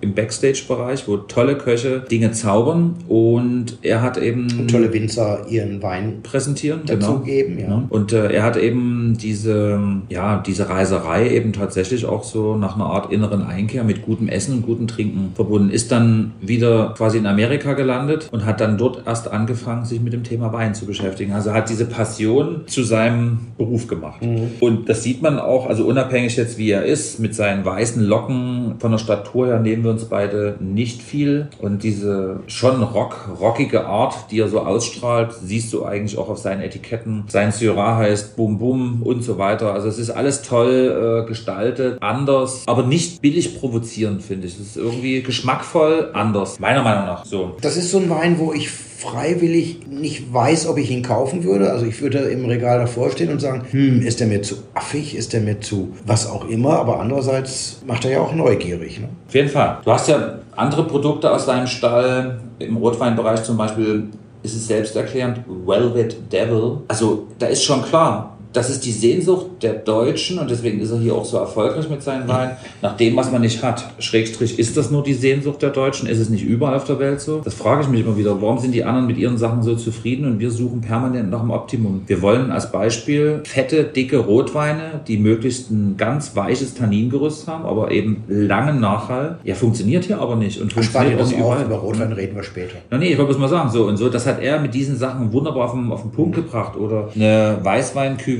[0.00, 5.82] im Backstage-Bereich, wo tolle Köche Dinge zaubern und er hat eben und tolle Winzer ihren
[5.82, 7.18] Wein präsentieren, genau.
[7.18, 7.86] geben, ja.
[7.88, 12.86] Und äh, er hat eben diese ja diese Reiserei eben tatsächlich auch so nach einer
[12.86, 15.70] Art inneren Einkehr mit gutem Essen und gutem Trinken verbunden.
[15.70, 20.12] Ist dann wieder quasi in Amerika gelandet und hat dann dort erst angefangen, sich mit
[20.12, 21.32] dem Thema Wein zu beschäftigen.
[21.32, 24.22] Also hat diese Passion zu seinem Beruf gemacht.
[24.22, 24.52] Mhm.
[24.60, 28.76] Und das sieht man auch, also unabhängig jetzt wie er ist, mit seinen weißen Locken
[28.78, 31.48] von der Statur her nehmen wir wir uns beide nicht viel.
[31.58, 36.38] Und diese schon rock, rockige Art, die er so ausstrahlt, siehst du eigentlich auch auf
[36.38, 37.24] seinen Etiketten.
[37.28, 39.72] Sein Syrah heißt Bum Bum und so weiter.
[39.74, 44.54] Also es ist alles toll äh, gestaltet, anders, aber nicht billig provozierend, finde ich.
[44.54, 47.24] Es ist irgendwie geschmackvoll anders, meiner Meinung nach.
[47.24, 47.56] So.
[47.60, 48.68] Das ist so ein Wein, wo ich
[49.00, 51.70] freiwillig nicht weiß, ob ich ihn kaufen würde.
[51.70, 55.16] Also ich würde im Regal davor stehen und sagen, hm, ist der mir zu affig,
[55.16, 59.00] ist der mir zu was auch immer, aber andererseits macht er ja auch neugierig.
[59.00, 59.08] Ne?
[59.26, 59.78] Auf jeden Fall.
[59.84, 64.08] Du hast ja andere Produkte aus deinem Stall, im Rotweinbereich zum Beispiel
[64.42, 66.78] ist es selbsterklärend, Velvet Devil.
[66.88, 70.98] Also da ist schon klar, das ist die Sehnsucht der Deutschen und deswegen ist er
[70.98, 73.84] hier auch so erfolgreich mit seinen Weinen, nach dem, was man nicht hat.
[73.98, 76.08] Schrägstrich, ist das nur die Sehnsucht der Deutschen?
[76.08, 77.40] Ist es nicht überall auf der Welt so?
[77.44, 78.40] Das frage ich mich immer wieder.
[78.40, 81.50] Warum sind die anderen mit ihren Sachen so zufrieden und wir suchen permanent nach dem
[81.50, 82.02] Optimum?
[82.06, 87.90] Wir wollen als Beispiel fette, dicke Rotweine, die möglichst ein ganz weiches Tanningerüst haben, aber
[87.90, 89.38] eben langen Nachhall.
[89.44, 91.64] Ja, funktioniert hier aber nicht und funktioniert auch nicht überall.
[91.64, 92.78] Über Rotwein reden wir später.
[92.90, 94.08] Na, nee, ich wollte es mal sagen, so und so.
[94.08, 96.76] Das hat er mit diesen Sachen wunderbar auf den, auf den Punkt gebracht.
[96.76, 97.58] Oder eine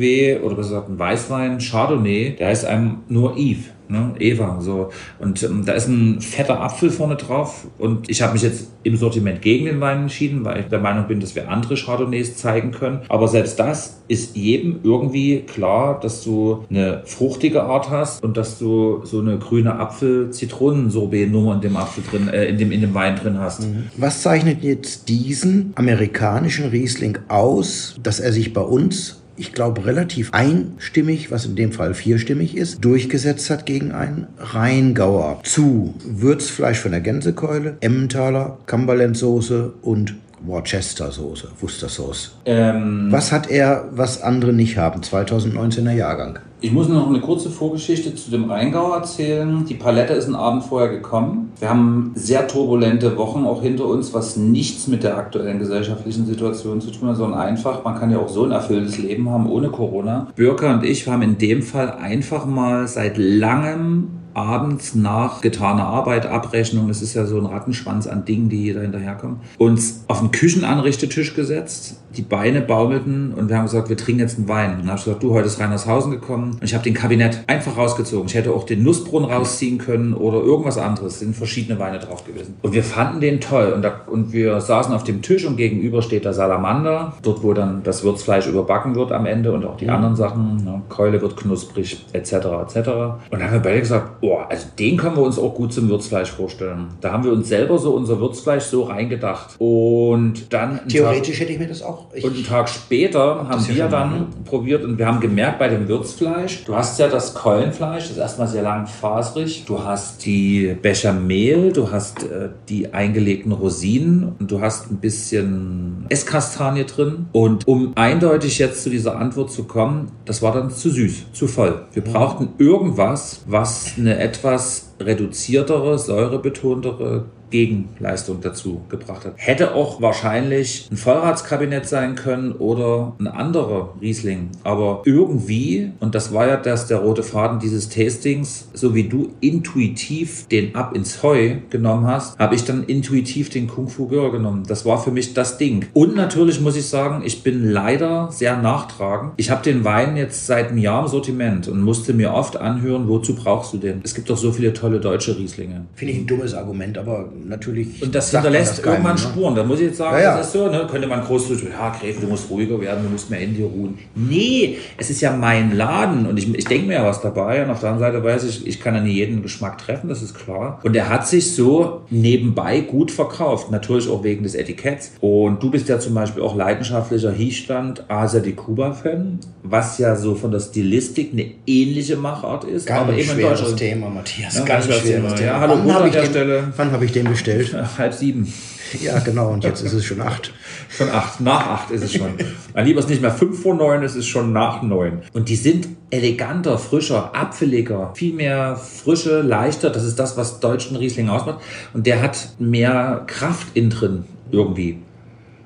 [0.00, 4.14] Weißwein-Cuvée oder besser gesagt ein Weißwein Chardonnay, der heißt einem nur Eve ne?
[4.18, 4.60] Eva.
[4.60, 4.90] So.
[5.18, 7.66] Und ähm, da ist ein fetter Apfel vorne drauf.
[7.78, 11.06] Und ich habe mich jetzt im Sortiment gegen den Wein entschieden, weil ich der Meinung
[11.06, 13.00] bin, dass wir andere Chardonnays zeigen können.
[13.08, 18.58] Aber selbst das ist jedem irgendwie klar, dass du eine fruchtige Art hast und dass
[18.58, 23.16] du so eine grüne Apfel-Zitronen-Sorbet-Nummer in dem Apfel drin, äh, in dem in dem Wein
[23.16, 23.62] drin hast.
[23.62, 23.88] Mhm.
[23.96, 30.34] Was zeichnet jetzt diesen amerikanischen Riesling aus, dass er sich bei uns ich glaube, relativ
[30.34, 35.40] einstimmig, was in dem Fall vierstimmig ist, durchgesetzt hat gegen einen Rheingauer.
[35.44, 40.14] Zu Würzfleisch von der Gänsekeule, Emmentaler, Cumberland-Soße und
[40.46, 42.36] Worcester-Soße, Worcester-Sauce.
[42.44, 45.00] Ähm, was hat er, was andere nicht haben?
[45.00, 46.38] 2019er Jahrgang.
[46.62, 49.64] Ich muss noch eine kurze Vorgeschichte zu dem Rheingau erzählen.
[49.64, 51.52] Die Palette ist einen Abend vorher gekommen.
[51.58, 56.82] Wir haben sehr turbulente Wochen auch hinter uns, was nichts mit der aktuellen gesellschaftlichen Situation
[56.82, 59.70] zu tun hat, sondern einfach, man kann ja auch so ein erfülltes Leben haben ohne
[59.70, 60.28] Corona.
[60.36, 66.26] Bürger und ich haben in dem Fall einfach mal seit langem abends nach getaner Arbeit,
[66.26, 70.30] Abrechnung, das ist ja so ein Rattenschwanz an Dingen, die hier hinterherkommen, uns auf den
[70.30, 74.72] Küchenanrichtetisch gesetzt, die Beine baumelten und wir haben gesagt, wir trinken jetzt einen Wein.
[74.72, 77.44] Und dann habe ich gesagt, du, heute ist Reinershausen gekommen und ich habe den Kabinett
[77.46, 78.26] einfach rausgezogen.
[78.26, 81.14] Ich hätte auch den Nussbrunnen rausziehen können oder irgendwas anderes.
[81.14, 82.56] Es sind verschiedene Weine drauf gewesen.
[82.62, 86.02] Und wir fanden den toll und, da, und wir saßen auf dem Tisch und gegenüber
[86.02, 89.84] steht der Salamander, dort wo dann das Würzfleisch überbacken wird am Ende und auch die
[89.84, 89.90] mhm.
[89.90, 90.64] anderen Sachen.
[90.64, 90.82] Ne?
[90.88, 92.32] Keule wird knusprig etc.
[92.32, 92.76] etc.
[92.76, 95.88] Und dann haben wir beide gesagt, oh, also den können wir uns auch gut zum
[95.88, 96.88] Würzfleisch vorstellen.
[97.00, 99.56] Da haben wir uns selber so unser Würzfleisch so reingedacht.
[99.58, 100.86] Und dann.
[100.88, 102.06] Theoretisch Tag, hätte ich mir das auch.
[102.12, 104.44] und einen Tag später haben wir dann machen.
[104.44, 108.18] probiert und wir haben gemerkt bei dem Würzfleisch, du hast ja das Keulenfleisch, das ist
[108.18, 109.64] erstmal sehr lang faserig.
[109.66, 116.06] Du hast die Bechamel, du hast äh, die eingelegten Rosinen und du hast ein bisschen
[116.08, 117.26] Esskastanie drin.
[117.32, 121.46] Und um eindeutig jetzt zu dieser Antwort zu kommen, das war dann zu süß, zu
[121.46, 121.86] voll.
[121.92, 129.34] Wir brauchten irgendwas, was eine etwas reduziertere, säurebetontere Gegenleistung dazu gebracht hat.
[129.36, 134.50] Hätte auch wahrscheinlich ein Vollratskabinett sein können oder ein anderer Riesling.
[134.64, 139.32] Aber irgendwie, und das war ja das der rote Faden dieses Tastings, so wie du
[139.40, 144.30] intuitiv den ab ins Heu genommen hast, habe ich dann intuitiv den Kung Fu Girl
[144.30, 144.64] genommen.
[144.66, 145.86] Das war für mich das Ding.
[145.92, 149.32] Und natürlich muss ich sagen, ich bin leider sehr nachtragend.
[149.36, 153.08] Ich habe den Wein jetzt seit einem Jahr im Sortiment und musste mir oft anhören,
[153.08, 154.00] wozu brauchst du den?
[154.02, 155.86] Es gibt doch so viele tolle deutsche Rieslinge.
[155.94, 158.02] Finde ich ein dummes Argument, aber natürlich.
[158.02, 159.32] Und das hinterlässt das irgendwann keinem, ne?
[159.32, 159.54] Spuren.
[159.54, 160.36] Da muss ich jetzt sagen, ja, ja.
[160.36, 160.86] das ist so, ne?
[160.90, 163.98] könnte man groß ja, Gräfe, du musst ruhiger werden, du musst mehr in dir ruhen.
[164.14, 167.64] Nee, es ist ja mein Laden und ich, ich denke mir ja was dabei.
[167.64, 170.22] Und auf der anderen Seite weiß ich, ich kann ja nie jeden Geschmack treffen, das
[170.22, 170.80] ist klar.
[170.82, 173.70] Und er hat sich so nebenbei gut verkauft.
[173.70, 175.12] Natürlich auch wegen des Etiketts.
[175.20, 180.34] Und du bist ja zum Beispiel auch leidenschaftlicher Hiechstand Asia de Cuba-Fan, was ja so
[180.34, 182.86] von der Stilistik eine ähnliche Machart ist.
[182.86, 184.58] Ganz aber eben schweres Thema, Matthias.
[184.58, 185.34] Ja, ganz schweres Thema.
[185.34, 185.50] Thema.
[185.50, 187.74] Ja, hallo, wann habe ich, hab ich den bestellt?
[187.98, 188.52] Halb sieben.
[189.00, 189.50] Ja, genau.
[189.50, 190.52] Und jetzt ist es schon acht.
[190.88, 191.40] Schon acht.
[191.40, 192.34] Nach acht ist es schon.
[192.74, 195.22] Mein Lieber ist nicht mehr fünf vor neun, es ist schon nach neun.
[195.32, 199.90] Und die sind eleganter, frischer, apfeliger, viel mehr Frische, leichter.
[199.90, 201.60] Das ist das, was deutschen Riesling ausmacht.
[201.92, 204.98] Und der hat mehr Kraft in drin irgendwie.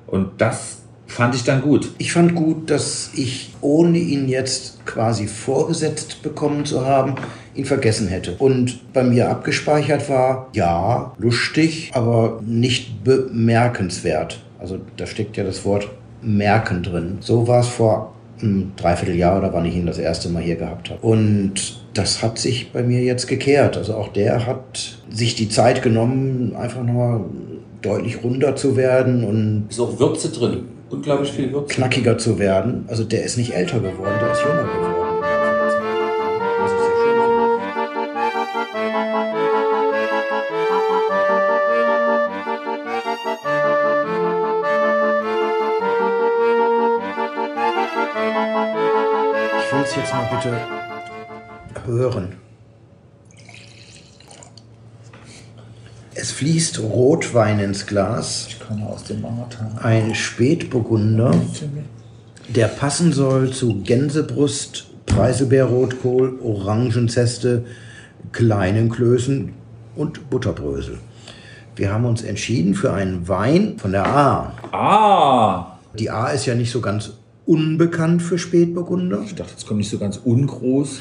[0.06, 1.92] Und das fand ich dann gut.
[1.98, 7.14] Ich fand gut, dass ich, ohne ihn jetzt quasi vorgesetzt bekommen zu haben,
[7.54, 8.36] ihn vergessen hätte.
[8.38, 14.40] Und bei mir abgespeichert war, ja, lustig, aber nicht bemerkenswert.
[14.58, 15.88] Also da steckt ja das Wort
[16.22, 17.18] merken drin.
[17.20, 20.90] So war es vor einem Dreivierteljahr oder wann ich ihn das erste Mal hier gehabt
[20.90, 21.06] habe.
[21.06, 23.76] Und das hat sich bei mir jetzt gekehrt.
[23.76, 27.20] Also auch der hat sich die Zeit genommen, einfach nochmal
[27.82, 29.66] deutlich runder zu werden und.
[29.68, 30.64] Ist auch Würze drin
[30.94, 31.74] unglaublich viel Würze.
[31.74, 32.84] Knackiger zu werden.
[32.88, 35.04] Also der ist nicht älter geworden, der ist jünger geworden.
[49.96, 50.58] Jetzt mal bitte
[51.86, 52.36] hören.
[56.14, 58.48] Es fließt Rotwein ins Glas.
[58.66, 59.66] Komme aus dem Martin.
[59.82, 61.34] Ein Spätburgunder.
[62.48, 67.64] der passen soll zu Gänsebrust, Preiselbeerrotkohl, Orangenzeste,
[68.32, 69.52] kleinen Klößen
[69.96, 70.98] und Butterbrösel.
[71.76, 74.52] Wir haben uns entschieden für einen Wein von der A.
[74.72, 75.78] Ah!
[75.98, 77.12] Die A ist ja nicht so ganz
[77.46, 79.22] unbekannt für Spätburgunder.
[79.24, 81.00] Ich dachte, jetzt kommt nicht so ganz ungroß.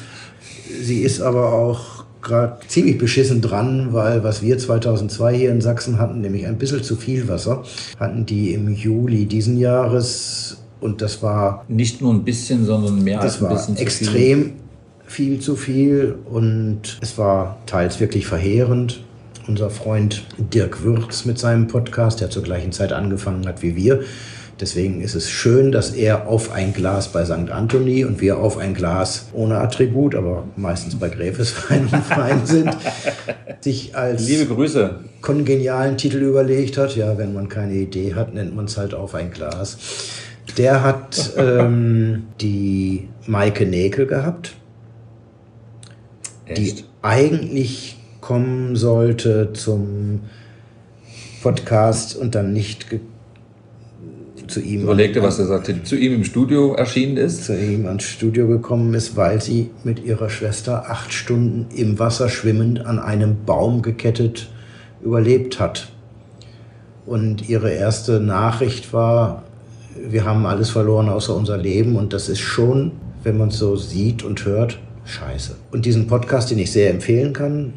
[0.82, 1.93] Sie ist aber auch
[2.24, 6.82] gerade ziemlich beschissen dran, weil was wir 2002 hier in Sachsen hatten, nämlich ein bisschen
[6.82, 7.62] zu viel Wasser,
[8.00, 13.20] hatten die im Juli diesen Jahres und das war Nicht nur ein bisschen, sondern mehr
[13.20, 13.82] als ein bisschen zu viel.
[13.82, 14.52] extrem
[15.06, 19.02] viel zu viel und es war teils wirklich verheerend.
[19.46, 24.00] Unser Freund Dirk Würz mit seinem Podcast, der zur gleichen Zeit angefangen hat wie wir.
[24.60, 27.50] Deswegen ist es schön, dass er auf ein Glas bei St.
[27.50, 32.76] Anthony und wir auf ein Glas ohne Attribut, aber meistens bei Gräfeswein und Wein sind,
[33.60, 35.00] sich als Liebe Grüße.
[35.22, 36.94] kongenialen Titel überlegt hat.
[36.94, 39.76] Ja, wenn man keine Idee hat, nennt man es halt auf ein Glas.
[40.56, 44.54] Der hat ähm, die Maike Näkel gehabt,
[46.56, 46.84] die Echt?
[47.02, 50.20] eigentlich kommen sollte zum
[51.42, 53.00] Podcast und dann nicht ge
[54.48, 57.44] zu ihm, Überlegte, was er sagte, zu ihm im Studio erschienen ist.
[57.44, 62.28] zu ihm ans Studio gekommen ist, weil sie mit ihrer Schwester acht Stunden im Wasser
[62.28, 64.48] schwimmend an einem Baum gekettet
[65.02, 65.88] überlebt hat.
[67.06, 69.42] Und ihre erste Nachricht war,
[69.96, 72.92] wir haben alles verloren außer unser Leben und das ist schon,
[73.22, 75.56] wenn man es so sieht und hört, scheiße.
[75.70, 77.74] Und diesen Podcast, den ich sehr empfehlen kann,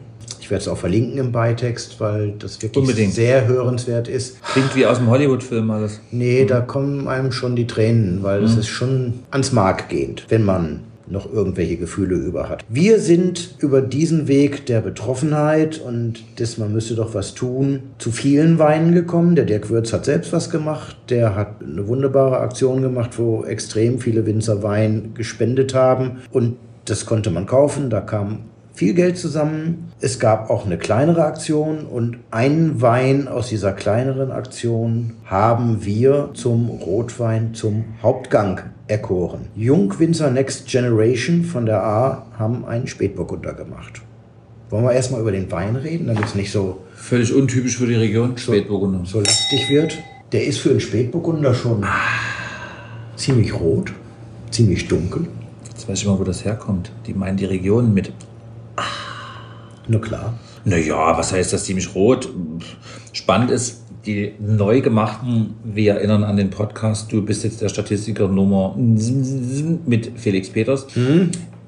[0.47, 3.13] ich werde es auch verlinken im Beitext, weil das wirklich Unbedingt.
[3.13, 4.41] sehr hörenswert ist.
[4.53, 5.99] Klingt wie aus dem Hollywood-Film alles.
[6.11, 10.45] Nee, da kommen einem schon die Tränen, weil das ist schon ans Mark gehend, wenn
[10.45, 12.63] man noch irgendwelche Gefühle über hat.
[12.69, 18.11] Wir sind über diesen Weg der Betroffenheit und des man müsste doch was tun, zu
[18.11, 19.35] vielen Weinen gekommen.
[19.35, 20.95] Der Dirk Würz hat selbst was gemacht.
[21.09, 27.05] Der hat eine wunderbare Aktion gemacht, wo extrem viele Winzer Wein gespendet haben und das
[27.05, 27.89] konnte man kaufen.
[27.89, 28.39] Da kam
[28.77, 29.91] viel Geld zusammen.
[30.01, 36.29] Es gab auch eine kleinere Aktion und einen Wein aus dieser kleineren Aktion haben wir
[36.35, 39.47] zum Rotwein zum Hauptgang erkoren.
[39.55, 44.03] Jungwinzer Next Generation von der A haben einen Spätburgunder gemacht.
[44.69, 47.95] Wollen wir erstmal über den Wein reden, damit es nicht so, Völlig untypisch für die
[47.95, 48.37] Region.
[48.37, 49.05] Spätburgunder.
[49.05, 49.97] so lastig wird?
[50.33, 51.83] Der ist für einen Spätburgunder schon
[53.15, 53.91] ziemlich rot,
[54.51, 55.25] ziemlich dunkel.
[55.67, 56.91] Jetzt weiß ich mal, wo das herkommt.
[57.07, 58.11] Die meinen die Region mit.
[59.87, 60.33] Nur klar.
[60.65, 62.29] Naja, was heißt das ziemlich rot?
[63.13, 68.27] Spannend ist, die neu gemachten, wir erinnern an den Podcast, du bist jetzt der Statistiker
[68.27, 70.87] Nummer mit Felix Peters.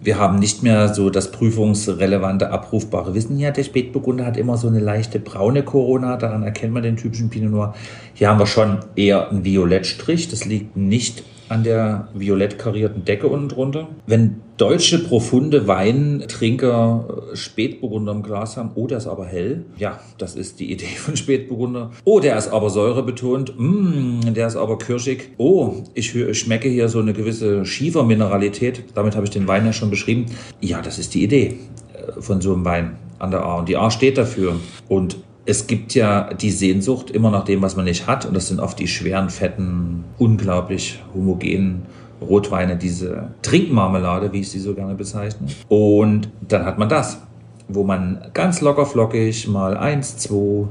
[0.01, 3.37] Wir haben nicht mehr so das prüfungsrelevante, abrufbare Wissen.
[3.37, 7.29] Ja, der Spätburgunder hat immer so eine leichte braune Corona, daran erkennt man den typischen
[7.29, 7.73] Pinot Noir.
[8.13, 13.27] Hier haben wir schon eher einen Violettstrich, das liegt nicht an der violett karierten Decke
[13.27, 13.87] unten drunter.
[14.07, 19.65] Wenn deutsche profunde Weintrinker äh, Spätburgunder im Glas haben, oh, der ist aber hell.
[19.77, 21.91] Ja, das ist die Idee von Spätburgunder.
[22.03, 23.53] Oh, der ist aber säurebetont.
[23.57, 25.31] Mm, der ist aber kirschig.
[25.37, 28.83] Oh, ich schmecke hier so eine gewisse Schiefermineralität.
[28.93, 30.27] Damit habe ich den Wein ja schon beschrieben.
[30.61, 31.57] Ja, das ist die Idee
[31.93, 33.59] äh, von so einem Wein an der A.
[33.59, 34.55] Und die A steht dafür.
[34.87, 35.17] Und
[35.49, 38.23] es gibt ja die Sehnsucht immer nach dem, was man nicht hat.
[38.23, 41.87] Und das sind oft die schweren, fetten, unglaublich homogenen
[42.21, 45.47] Rotweine, diese Trinkmarmelade, wie ich sie so gerne bezeichne.
[45.67, 47.21] Und dann hat man das,
[47.67, 50.67] wo man ganz locker flockig mal eins, zwei,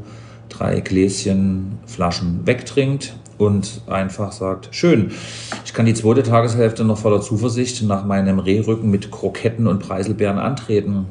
[0.48, 5.10] drei Gläschen, Flaschen wegtrinkt und einfach sagt, schön,
[5.64, 10.38] ich kann die zweite Tageshälfte noch voller Zuversicht nach meinem Rehrücken mit Kroketten und Preiselbeeren
[10.38, 11.06] antreten.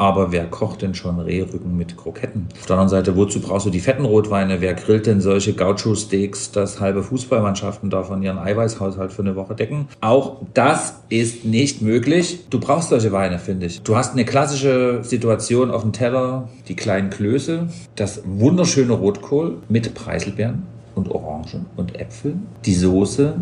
[0.00, 2.48] Aber wer kocht denn schon Rehrücken mit Kroketten?
[2.58, 4.62] Auf der anderen Seite, wozu brauchst du die fetten Rotweine?
[4.62, 9.88] Wer grillt denn solche Gaucho-Steaks, dass halbe Fußballmannschaften davon ihren Eiweißhaushalt für eine Woche decken?
[10.00, 12.46] Auch das ist nicht möglich.
[12.48, 13.82] Du brauchst solche Weine, finde ich.
[13.82, 19.92] Du hast eine klassische Situation auf dem Teller, die kleinen Klöße, das wunderschöne Rotkohl mit
[19.92, 20.62] Preiselbeeren
[20.94, 23.34] und Orangen und Äpfeln, die Soße,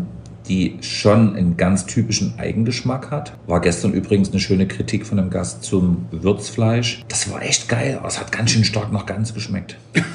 [0.49, 3.33] die schon einen ganz typischen Eigengeschmack hat.
[3.47, 7.05] War gestern übrigens eine schöne Kritik von einem Gast zum Würzfleisch.
[7.07, 9.77] Das war echt geil, aber es hat ganz schön stark nach Gans geschmeckt.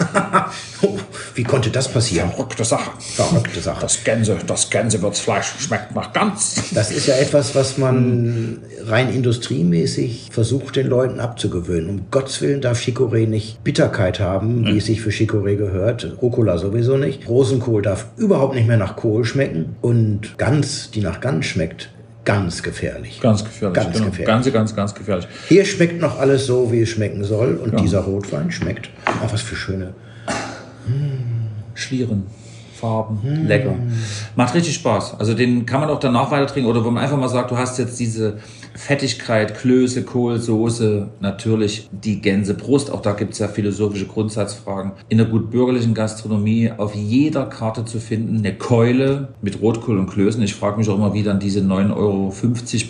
[0.82, 0.99] Oh,
[1.35, 2.30] wie konnte das passieren?
[2.30, 2.91] Verrückte Sache.
[2.99, 3.80] Verrückte Sache.
[3.80, 6.62] Das Gänse, das Gänsewürzfleisch schmeckt nach Gans.
[6.74, 11.89] Das ist ja etwas, was man rein industriemäßig versucht, den Leuten abzugewöhnen.
[11.89, 16.16] Um Gottes Willen darf Chicorée nicht Bitterkeit haben, wie es sich für Chicorée gehört.
[16.20, 17.28] Rucola sowieso nicht.
[17.28, 19.76] Rosenkohl darf überhaupt nicht mehr nach Kohl schmecken.
[19.80, 21.91] Und Gans, die nach Gans schmeckt,
[22.25, 23.20] ganz gefährlich.
[23.20, 23.75] Ganz gefährlich.
[23.75, 24.07] Ganz genau.
[24.07, 24.27] gefährlich.
[24.27, 25.29] Ganz, ganz, ganz gefährlich.
[25.49, 27.57] Hier schmeckt noch alles so, wie es schmecken soll.
[27.57, 28.91] Und dieser Rotwein schmeckt.
[29.22, 29.95] Auch was für schöne.
[31.75, 32.27] Schlieren.
[32.75, 33.20] Farben.
[33.22, 33.47] Hm.
[33.47, 33.75] Lecker.
[34.37, 35.18] Macht richtig Spaß.
[35.18, 36.68] Also den kann man auch danach weiter trinken.
[36.68, 38.39] Oder wo man einfach mal sagt, du hast jetzt diese
[38.75, 42.91] Fettigkeit, Klöße, Kohl, Soße, natürlich die Gänsebrust.
[42.91, 44.93] Auch da gibt es ja philosophische Grundsatzfragen.
[45.09, 50.09] In der gut bürgerlichen Gastronomie auf jeder Karte zu finden, eine Keule mit Rotkohl und
[50.09, 50.43] Klößen.
[50.43, 52.33] Ich frage mich auch immer, wie dann diese 9,50 Euro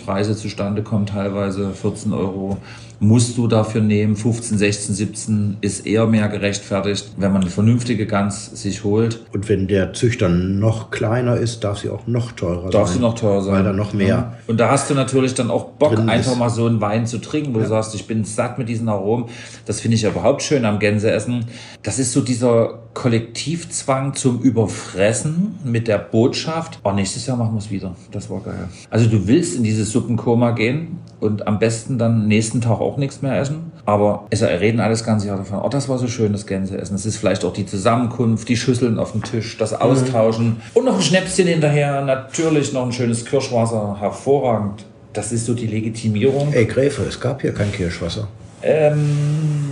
[0.05, 2.57] Preise zustande kommen, teilweise 14 Euro
[2.99, 4.15] musst du dafür nehmen.
[4.15, 9.21] 15, 16, 17 ist eher mehr gerechtfertigt, wenn man eine vernünftige Gans sich holt.
[9.33, 12.81] Und wenn der Züchter noch kleiner ist, darf sie auch noch teurer darf sein.
[12.81, 13.53] Darf sie noch teurer sein.
[13.53, 14.33] Weil da noch mehr.
[14.47, 16.37] Und da hast du natürlich dann auch Bock, einfach ist.
[16.37, 17.63] mal so einen Wein zu trinken, wo ja.
[17.63, 19.25] du sagst, ich bin satt mit diesen Aromen.
[19.65, 21.45] Das finde ich ja überhaupt schön am Gänseessen.
[21.83, 27.59] Das ist so dieser Kollektivzwang zum Überfressen mit der Botschaft, oh, nächstes Jahr machen wir
[27.59, 27.93] es wieder.
[28.11, 28.67] Das war geil.
[28.89, 33.21] Also du willst in dieses Suppenkoma gehen und am besten dann nächsten Tag auch nichts
[33.21, 33.71] mehr essen.
[33.85, 36.95] Aber es reden alles ganze Jahr davon, oh, das war so schön, das Gänseessen.
[36.95, 40.57] Es ist vielleicht auch die Zusammenkunft, die Schüsseln auf dem Tisch, das Austauschen mhm.
[40.73, 42.01] und noch ein Schnäpschen hinterher.
[42.01, 44.85] Natürlich noch ein schönes Kirschwasser, hervorragend.
[45.13, 46.53] Das ist so die Legitimierung.
[46.53, 48.27] Ey, Gräfe, es gab hier kein Kirschwasser.
[48.63, 49.64] Ähm,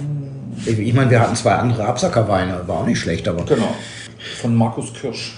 [0.65, 3.45] ich, ich meine, wir hatten zwei andere Absackerweine, war auch nicht schlecht, aber.
[3.45, 3.75] Genau.
[4.41, 5.33] Von Markus Kirsch.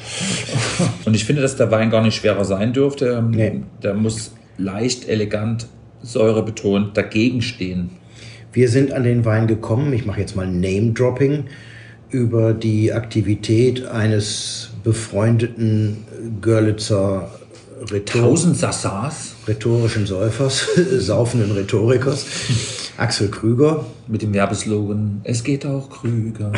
[1.06, 3.24] Und ich finde, dass der Wein gar nicht schwerer sein dürfte.
[3.28, 3.62] Nee.
[3.82, 5.68] Der muss leicht, elegant,
[6.04, 7.90] säurebetont dagegen stehen.
[8.54, 11.46] Wir sind an den Wein gekommen, ich mache jetzt mal Name-Dropping,
[12.10, 16.06] über die Aktivität eines befreundeten
[16.42, 17.30] Görlitzer
[18.06, 19.36] Tausend Sassas.
[19.48, 20.68] rhetorischen Säufers,
[21.00, 22.26] saufenden Rhetorikers,
[22.98, 23.86] Axel Krüger.
[24.08, 26.54] Mit dem Werbeslogan, es geht auch Krüger.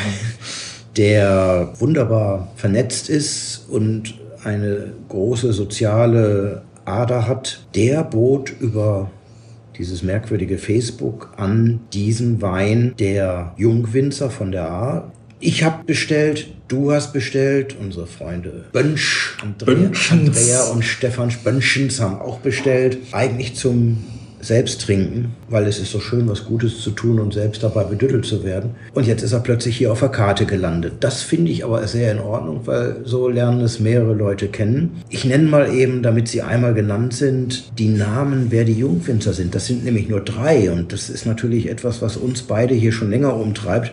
[0.96, 7.66] Der wunderbar vernetzt ist und eine große soziale Ader hat.
[7.76, 9.10] Der bot über
[9.78, 15.12] dieses merkwürdige Facebook an diesen Wein der Jungwinzer von der A.
[15.40, 22.20] Ich habe bestellt, du hast bestellt, unsere Freunde Bönsch, Andrea, Andrea und Stefan Bönschens haben
[22.20, 22.98] auch bestellt.
[23.12, 24.04] Eigentlich zum
[24.40, 28.26] selbst trinken, weil es ist so schön, was Gutes zu tun und selbst dabei bedüttelt
[28.26, 28.72] zu werden.
[28.94, 30.94] Und jetzt ist er plötzlich hier auf der Karte gelandet.
[31.02, 35.02] Das finde ich aber sehr in Ordnung, weil so lernen es mehrere Leute kennen.
[35.10, 39.56] Ich nenne mal eben, damit sie einmal genannt sind, die Namen, wer die Jungwinzer sind.
[39.56, 43.10] Das sind nämlich nur drei und das ist natürlich etwas, was uns beide hier schon
[43.10, 43.92] länger umtreibt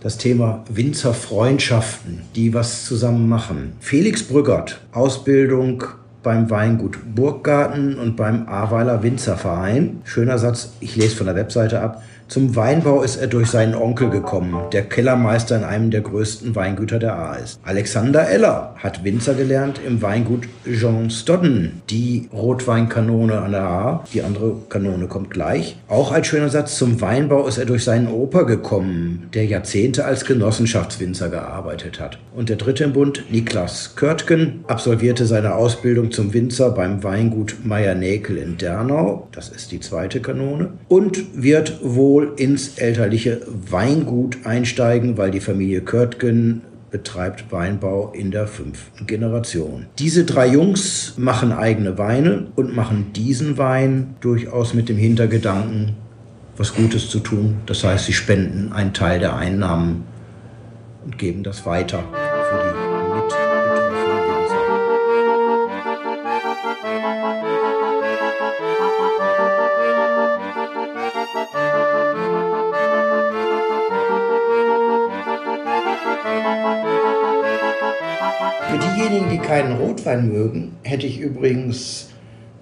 [0.00, 3.74] das Thema Winzerfreundschaften, die was zusammen machen.
[3.80, 5.84] Felix Brüggert, Ausbildung
[6.22, 10.02] beim Weingut Burggarten und beim Aweiler Winzerverein.
[10.04, 12.02] Schöner Satz, ich lese von der Webseite ab.
[12.30, 17.00] Zum Weinbau ist er durch seinen Onkel gekommen, der Kellermeister in einem der größten Weingüter
[17.00, 17.58] der A ist.
[17.64, 24.04] Alexander Eller hat Winzer gelernt im Weingut Jean Stodden, die Rotweinkanone an der A.
[24.14, 25.76] Die andere Kanone kommt gleich.
[25.88, 30.24] Auch als schöner Satz, zum Weinbau ist er durch seinen Opa gekommen, der Jahrzehnte als
[30.24, 32.20] Genossenschaftswinzer gearbeitet hat.
[32.36, 38.36] Und der dritte im Bund, Niklas Körtgen, absolvierte seine Ausbildung zum Winzer beim Weingut Meier-Näkel
[38.36, 39.26] in Dernau.
[39.32, 40.74] Das ist die zweite Kanone.
[40.86, 43.40] Und wird wohl wohl ins elterliche
[43.70, 49.86] Weingut einsteigen, weil die Familie Körtgen betreibt Weinbau in der fünften Generation.
[49.98, 55.96] Diese drei Jungs machen eigene Weine und machen diesen Wein durchaus mit dem Hintergedanken,
[56.56, 57.56] was Gutes zu tun.
[57.66, 60.04] Das heißt, sie spenden einen Teil der Einnahmen
[61.04, 62.04] und geben das weiter.
[80.00, 82.08] Rotwein mögen, hätte ich übrigens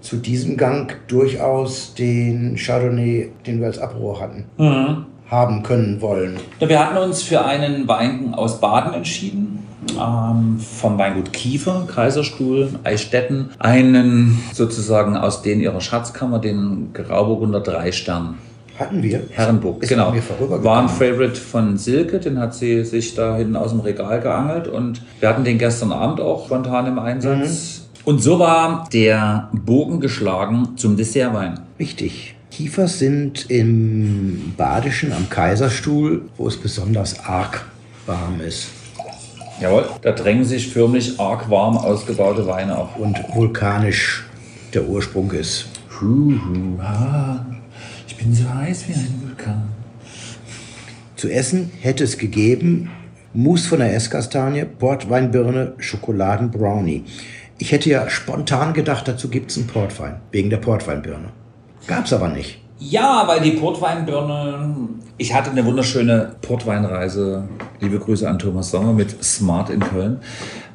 [0.01, 5.07] zu diesem Gang durchaus den Chardonnay, den wir als Abrohr hatten, mhm.
[5.30, 6.36] haben können wollen.
[6.59, 9.55] Wir hatten uns für einen Wein aus Baden entschieden.
[9.99, 17.93] Ähm, vom Weingut Kiefer, Kaiserstuhl, Eichstätten, einen sozusagen aus denen ihrer Schatzkammer, den Grauburgunder drei
[17.93, 18.34] Stern.
[18.78, 19.22] Hatten wir?
[19.30, 20.14] Herrenburg, ist genau.
[20.38, 24.68] War ein Favorite von Silke, den hat sie sich da hinten aus dem Regal geangelt
[24.68, 27.80] und wir hatten den gestern Abend auch spontan im Einsatz.
[27.80, 27.88] Mhm.
[28.04, 31.60] Und so war der Bogen geschlagen zum Dessertwein.
[31.78, 32.36] Richtig.
[32.50, 37.66] Kiefers sind im Badischen am Kaiserstuhl, wo es besonders arg
[38.06, 38.68] warm ist.
[39.60, 42.96] Jawohl, da drängen sich förmlich arg warm ausgebaute Weine auf.
[42.96, 44.24] Und vulkanisch
[44.72, 45.66] der Ursprung ist.
[46.00, 46.78] Hu, hu,
[48.12, 49.62] ha bin so heiß wie ein Vulkan.
[51.16, 52.90] Zu essen hätte es gegeben
[53.34, 57.04] Mousse von der Esskastanie, Portweinbirne, Schokoladenbrownie.
[57.59, 61.28] Ich hätte ja spontan gedacht, dazu gibt es einen Portwein, wegen der Portweinbirne.
[61.86, 62.61] Gab's aber nicht.
[62.78, 64.76] Ja, weil die Portweinbirne.
[65.18, 67.48] Ich hatte eine wunderschöne Portweinreise.
[67.80, 70.20] Liebe Grüße an Thomas Sommer mit Smart in Köln.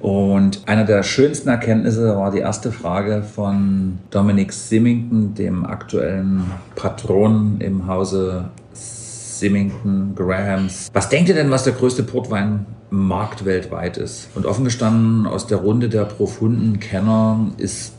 [0.04, 6.44] Und eine der schönsten Erkenntnisse war die erste Frage von Dominic Simmington, dem aktuellen
[6.76, 10.90] Patron im Hause Symington, Grahams.
[10.92, 14.28] Was denkt ihr denn, was der größte Portweinmarkt weltweit ist?
[14.36, 17.94] Und offen gestanden, aus der Runde der profunden Kenner ist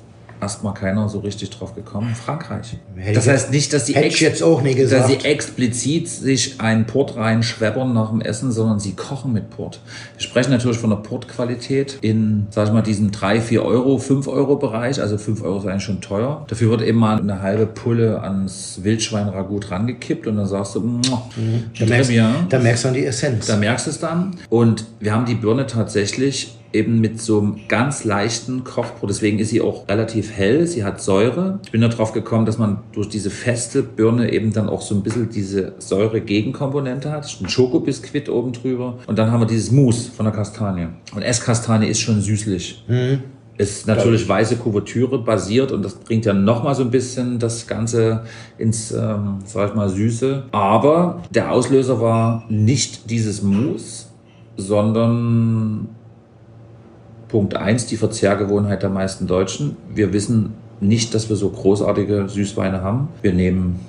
[0.44, 2.14] erstmal keiner so richtig drauf gekommen.
[2.14, 2.76] Frankreich.
[2.96, 5.08] Hätte das heißt nicht, dass sie, hätte ich jetzt auch nie dass gesagt.
[5.08, 9.80] sie explizit sich einen Port reinschwebbern nach dem Essen, sondern sie kochen mit Port.
[10.16, 14.28] Wir sprechen natürlich von der Portqualität in, sag ich mal, diesem 3, 4 Euro, 5
[14.28, 15.00] Euro Bereich.
[15.00, 16.44] Also 5 Euro ist eigentlich schon teuer.
[16.48, 21.28] Dafür wird eben mal eine halbe Pulle ans Wildschweinragout rangekippt und dann sagst du, "Muah,
[21.78, 22.12] Da merkst,
[22.48, 23.46] da merkst du an die Essenz.
[23.46, 24.36] Da merkst du es dann.
[24.50, 29.08] Und wir haben die Birne tatsächlich eben mit so einem ganz leichten Kochbrot.
[29.08, 30.66] Deswegen ist sie auch relativ hell.
[30.66, 31.60] Sie hat Säure.
[31.64, 35.02] Ich bin darauf gekommen, dass man durch diese feste Birne eben dann auch so ein
[35.02, 37.24] bisschen diese Säure-Gegenkomponente hat.
[37.40, 38.98] Ein Schokobiskuit oben drüber.
[39.06, 40.88] Und dann haben wir dieses Mousse von der Kastanie.
[41.14, 42.84] Und Esskastanie ist schon süßlich.
[43.56, 48.24] Ist natürlich weiße Kuvertüre basiert und das bringt ja nochmal so ein bisschen das Ganze
[48.58, 50.44] ins, ähm, sag ich mal, Süße.
[50.50, 54.06] Aber der Auslöser war nicht dieses Mousse,
[54.56, 55.88] sondern
[57.28, 59.76] Punkt eins die Verzehrgewohnheit der meisten Deutschen.
[59.92, 63.08] Wir wissen nicht, dass wir so großartige Süßweine haben.
[63.22, 63.80] Wir nehmen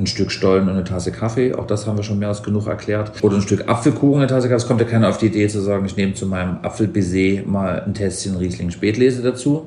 [0.00, 2.66] ein Stück Stollen und eine Tasse Kaffee, auch das haben wir schon mehr als genug
[2.66, 3.22] erklärt.
[3.22, 4.62] Oder ein Stück Apfelkuchen, eine Tasse Kaffee.
[4.62, 7.82] Es kommt ja keiner auf die Idee zu sagen, ich nehme zu meinem Apfelbaiser mal
[7.82, 9.66] ein Tässchen Riesling Spätlese dazu,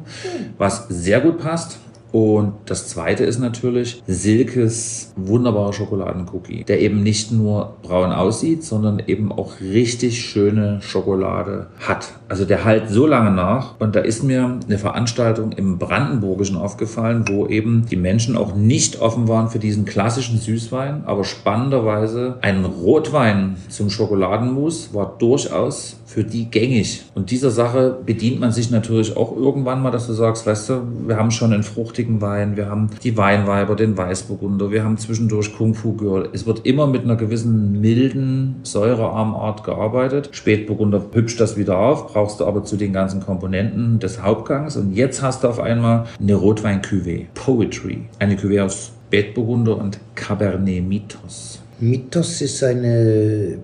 [0.58, 1.78] was sehr gut passt.
[2.14, 9.02] Und das zweite ist natürlich Silkes wunderbarer Schokoladencookie, der eben nicht nur braun aussieht, sondern
[9.08, 12.14] eben auch richtig schöne Schokolade hat.
[12.30, 13.80] Also der halt so lange nach.
[13.80, 19.02] Und da ist mir eine Veranstaltung im Brandenburgischen aufgefallen, wo eben die Menschen auch nicht
[19.02, 26.24] offen waren für diesen klassischen Süßwein, aber spannenderweise ein Rotwein zum Schokoladenmus war durchaus für
[26.24, 27.06] die gängig.
[27.16, 30.82] Und dieser Sache bedient man sich natürlich auch irgendwann mal, dass du sagst, weißt du,
[31.08, 35.56] wir haben schon einen fruchtigen Wein, wir haben die Weinweiber, den Weißburgunder, wir haben zwischendurch
[35.58, 36.30] Kung Fu Girl.
[36.32, 40.30] Es wird immer mit einer gewissen milden, säurearmen Art gearbeitet.
[40.32, 44.78] Spätburgunder hübscht das wieder auf, brauchst du aber zu den ganzen Komponenten des Hauptgangs.
[44.78, 48.04] Und jetzt hast du auf einmal eine Rotwein-Cuvée, Poetry.
[48.20, 51.60] Eine Cuvée aus Spätburgunder und Cabernet Mythos.
[51.80, 53.58] Mythos ist eine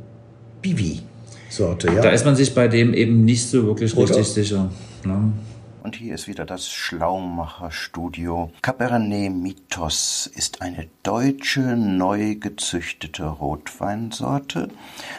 [1.49, 2.01] Bivi-Sorte, ja?
[2.01, 4.09] Da ist man sich bei dem eben nicht so wirklich Oder?
[4.15, 4.69] richtig sicher.
[5.03, 5.33] Ne?
[5.81, 8.51] Und hier ist wieder das Schlaumacher-Studio.
[8.61, 14.67] Cabernet Mythos ist eine deutsche, neu gezüchtete Rotweinsorte.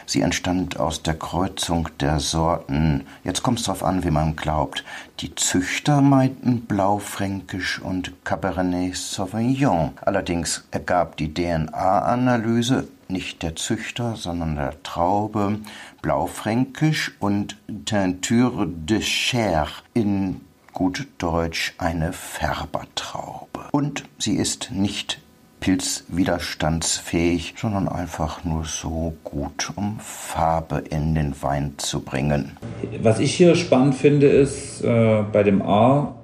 [0.05, 3.05] Sie entstand aus der Kreuzung der Sorten.
[3.23, 4.85] Jetzt kommt es drauf an, wie man glaubt.
[5.19, 9.93] Die Züchter meinten Blaufränkisch und Cabernet Sauvignon.
[10.01, 15.59] Allerdings ergab die DNA-Analyse nicht der Züchter, sondern der Traube
[16.01, 20.41] Blaufränkisch und Teinture de Chair in
[20.73, 23.67] gut Deutsch eine Färbertraube.
[23.71, 25.19] Und sie ist nicht
[25.59, 32.57] pilzwiderstandsfähig, sondern einfach nur so gut, um Farbe in den Wein zu bringen.
[33.01, 36.15] Was ich hier spannend finde, ist, äh, bei dem A,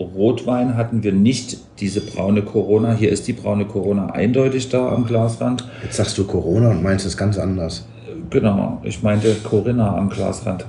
[0.00, 2.92] Rotwein hatten wir nicht diese braune Corona.
[2.94, 5.66] Hier ist die braune Corona eindeutig da am Glasrand.
[5.82, 7.86] Jetzt sagst du Corona und meinst es ganz anders.
[8.30, 10.66] Genau, ich meinte Corinna am Glasrand.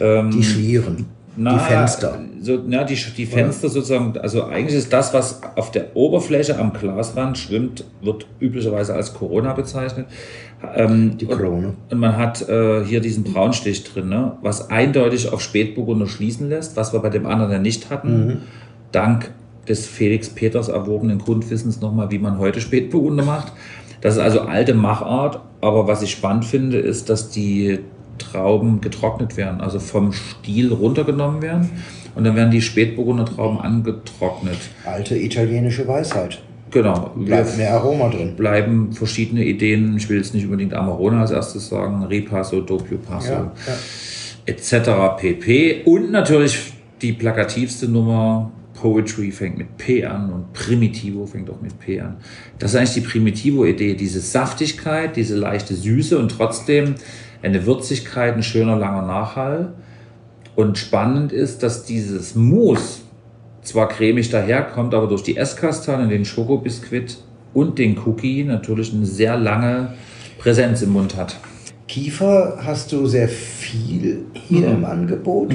[0.00, 1.06] Ähm, Die Schlieren,
[1.36, 2.18] Na, die Fenster.
[2.40, 6.72] So, ja, die, die Fenster sozusagen, also eigentlich ist das, was auf der Oberfläche am
[6.72, 10.06] Glasrand schwimmt, wird üblicherweise als Corona bezeichnet.
[10.74, 11.74] Ähm, Die und- Krone.
[11.90, 14.32] Und man hat äh, hier diesen Braunstich drin, ne?
[14.42, 18.42] was eindeutig auf Spätburgunder schließen lässt, was wir bei dem anderen ja nicht hatten.
[18.92, 19.32] Dank
[19.68, 23.52] des Felix Peters erworbenen Grundwissens nochmal, wie man heute Spätburgunder macht.
[24.00, 27.80] Das ist also alte Machart, aber was ich spannend finde, ist, dass die
[28.18, 31.70] Trauben getrocknet werden, also vom Stiel runtergenommen werden
[32.14, 34.58] und dann werden die Spätburgunder Trauben angetrocknet.
[34.84, 36.42] Alte italienische Weisheit.
[36.70, 37.12] Genau.
[37.16, 38.34] Bleibt mehr Aroma drin.
[38.36, 39.96] bleiben verschiedene Ideen.
[39.96, 43.74] Ich will jetzt nicht unbedingt Amarone als erstes sagen, Ripasso, Doppio Passo, Ja, ja.
[44.46, 45.20] etc.
[45.20, 45.82] pp.
[45.84, 51.78] Und natürlich die plakativste Nummer, Poetry fängt mit P an und Primitivo fängt auch mit
[51.80, 52.16] P an.
[52.58, 56.94] Das ist eigentlich die Primitivo-Idee, diese Saftigkeit, diese leichte Süße und trotzdem
[57.42, 59.72] eine Würzigkeit, ein schöner langer Nachhall.
[60.54, 63.00] Und spannend ist, dass dieses Mousse
[63.68, 67.18] zwar cremig daherkommt, aber durch die Esskastanien, den Schokobiskuit
[67.54, 69.94] und den Cookie natürlich eine sehr lange
[70.38, 71.36] Präsenz im Mund hat.
[71.86, 75.54] Kiefer hast du sehr viel hier im Angebot,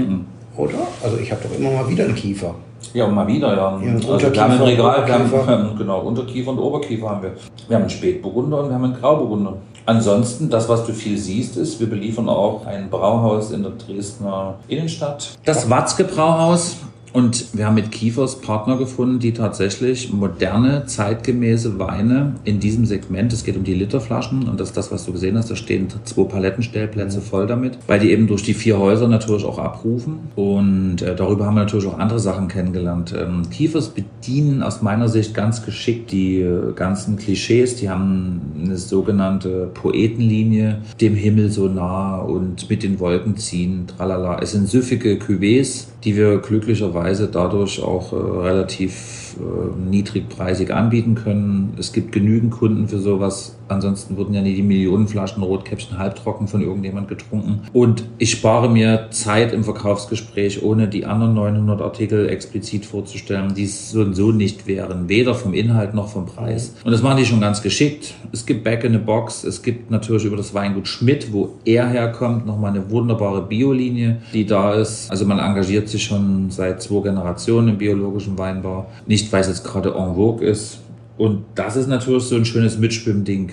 [0.57, 0.88] oder?
[1.03, 2.55] Also ich habe doch immer mal wieder einen Kiefer.
[2.93, 3.82] Ja, mal wieder, ja.
[3.82, 7.32] Ja, also Unterkiefer wir haben im Regal, wir haben, genau, Unterkiefer und Oberkiefer haben wir.
[7.68, 9.57] Wir haben einen Spätburgunder und wir haben einen Grauburgunder.
[9.86, 14.55] Ansonsten, das, was du viel siehst, ist, wir beliefern auch ein Brauhaus in der Dresdner
[14.68, 15.36] Innenstadt.
[15.45, 16.78] Das Watzke Brauhaus.
[17.14, 23.32] Und wir haben mit Kiefers Partner gefunden, die tatsächlich moderne, zeitgemäße Weine in diesem Segment,
[23.32, 25.88] es geht um die Literflaschen und das ist das, was du gesehen hast, da stehen
[26.05, 30.22] zwei Palettenstellplätze voll damit, weil die eben durch die vier Häuser natürlich auch abrufen.
[30.36, 33.14] Und äh, darüber haben wir natürlich auch andere Sachen kennengelernt.
[33.16, 38.78] Ähm, Kiefers bedienen aus meiner Sicht ganz geschickt die äh, ganzen Klischees, die haben eine
[38.78, 44.39] sogenannte Poetenlinie, dem Himmel so nah und mit den Wolken ziehen, tralala.
[44.41, 51.74] Es sind süffige Cuvées, die wir glücklicherweise dadurch auch äh, relativ äh, niedrigpreisig anbieten können.
[51.80, 53.58] Es gibt genügend Kunden für sowas.
[53.74, 57.61] Ansonsten wurden ja nie die Millionen Flaschen Rotkäppchen halbtrocken von irgendjemand getrunken.
[57.74, 63.65] Und ich spare mir Zeit im Verkaufsgespräch, ohne die anderen 900 Artikel explizit vorzustellen, die
[63.65, 65.09] es so und so nicht wären.
[65.09, 66.76] Weder vom Inhalt noch vom Preis.
[66.84, 68.13] Und das machen die schon ganz geschickt.
[68.32, 69.43] Es gibt Back in a Box.
[69.43, 74.45] Es gibt natürlich über das Weingut Schmidt, wo er herkommt, nochmal eine wunderbare Biolinie, die
[74.45, 75.09] da ist.
[75.09, 78.86] Also man engagiert sich schon seit zwei Generationen im biologischen Weinbau.
[79.07, 80.80] Nicht, weil es jetzt gerade en vogue ist.
[81.18, 83.51] Und das ist natürlich so ein schönes Mitschwimmding.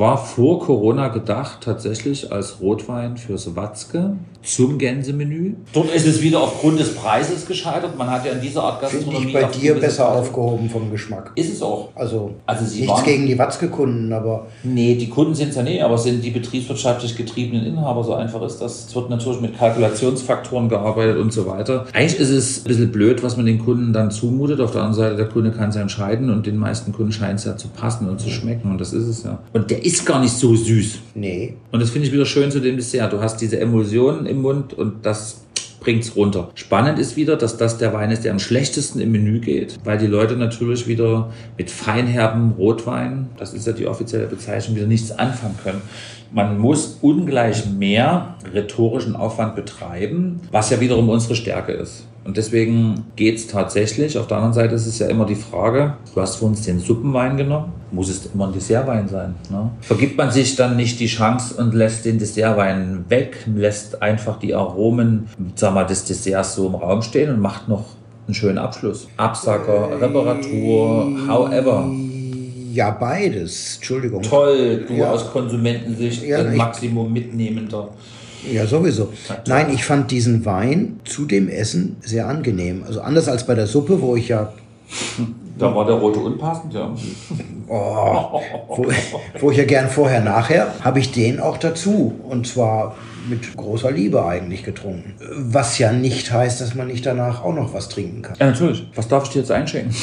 [0.00, 5.52] War vor Corona gedacht tatsächlich als Rotwein fürs Watzke zum Gänsemenü.
[5.74, 7.98] Dort ist es wieder aufgrund des Preises gescheitert.
[7.98, 10.90] Man hat ja in dieser Art Finde Gastronomie ich bei dir besser Preise- aufgehoben vom
[10.90, 11.32] Geschmack.
[11.34, 11.90] Ist es auch.
[11.94, 15.62] Also, Also sie nichts waren- gegen die Watzke-Kunden, aber Nee, die Kunden sind es ja
[15.62, 18.02] nicht, aber es sind die betriebswirtschaftlich getriebenen Inhaber.
[18.02, 18.86] So einfach ist das.
[18.86, 21.84] Es wird natürlich mit Kalkulationsfaktoren gearbeitet und so weiter.
[21.92, 24.62] Eigentlich ist es ein bisschen blöd, was man den Kunden dann zumutet.
[24.62, 27.38] Auf der anderen Seite, der Kunde kann es ja entscheiden und den meisten Kunden scheint
[27.40, 29.38] es ja zu passen und zu schmecken und das ist es ja.
[29.52, 30.98] Und der ist gar nicht so süß.
[31.14, 31.54] nee.
[31.72, 33.12] Und das finde ich wieder schön zu dem Dessert.
[33.12, 35.42] Du hast diese Emulsionen im Mund und das
[35.80, 36.50] bringt's runter.
[36.54, 39.98] Spannend ist wieder, dass das der Wein ist, der am schlechtesten im Menü geht, weil
[39.98, 45.10] die Leute natürlich wieder mit feinherben Rotwein, das ist ja die offizielle Bezeichnung, wieder nichts
[45.10, 45.82] anfangen können.
[46.32, 52.04] Man muss ungleich mehr rhetorischen Aufwand betreiben, was ja wiederum unsere Stärke ist.
[52.24, 54.18] Und deswegen geht's tatsächlich.
[54.18, 56.78] Auf der anderen Seite ist es ja immer die Frage, du hast für uns den
[56.78, 59.34] Suppenwein genommen, muss es immer ein Dessertwein sein?
[59.50, 59.70] Ne?
[59.80, 64.54] Vergibt man sich dann nicht die Chance und lässt den Dessertwein weg, lässt einfach die
[64.54, 67.84] Aromen sag mal, des Desserts so im Raum stehen und macht noch
[68.26, 69.08] einen schönen Abschluss.
[69.16, 71.90] Absacker, Reparatur, however.
[72.72, 73.76] Ja, beides.
[73.76, 74.22] Entschuldigung.
[74.22, 75.10] Toll, du Ja.
[75.10, 77.88] aus Konsumentensicht Ja, Maximum mitnehmender.
[78.50, 79.12] Ja, sowieso.
[79.46, 82.84] Nein, ich fand diesen Wein zu dem Essen sehr angenehm.
[82.86, 84.52] Also anders als bei der Suppe, wo ich ja,
[85.58, 86.90] Da war der rote unpassend, ja.
[87.68, 88.86] oh, wo,
[89.40, 92.18] wo ich ja gern vorher, nachher, habe ich den auch dazu.
[92.28, 92.96] Und zwar
[93.28, 95.14] mit großer Liebe eigentlich getrunken.
[95.36, 98.36] Was ja nicht heißt, dass man nicht danach auch noch was trinken kann.
[98.38, 98.86] Ja, natürlich.
[98.94, 99.94] Was darf ich dir jetzt einschenken?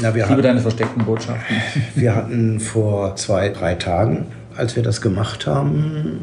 [0.00, 1.56] Na, wir Ich liebe hatten, deine versteckten Botschaften.
[1.94, 4.26] wir hatten vor zwei, drei Tagen,
[4.56, 6.20] als wir das gemacht haben,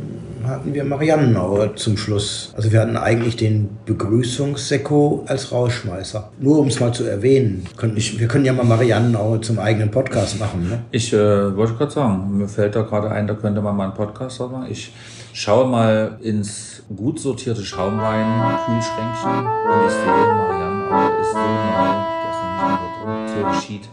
[0.47, 2.53] hatten wir Mariannenauer zum Schluss.
[2.55, 6.31] Also wir hatten eigentlich den Begrüßungssekko als Rausschmeißer.
[6.39, 9.91] Nur um es mal zu erwähnen, können ich, wir können ja mal Mariannenauer zum eigenen
[9.91, 10.69] Podcast machen.
[10.69, 10.83] Ne?
[10.91, 13.93] Ich äh, wollte gerade sagen, mir fällt da gerade ein, da könnte man mal einen
[13.93, 14.65] Podcast machen.
[14.69, 14.93] Ich
[15.33, 22.69] schaue mal ins gut sortierte Schaumwein-Kühlschränkchen und ich sehe, Mariannenauer ist so nah, dass noch
[22.69, 23.51] nicht mehr drin.
[23.51, 23.89] Tilgeschied.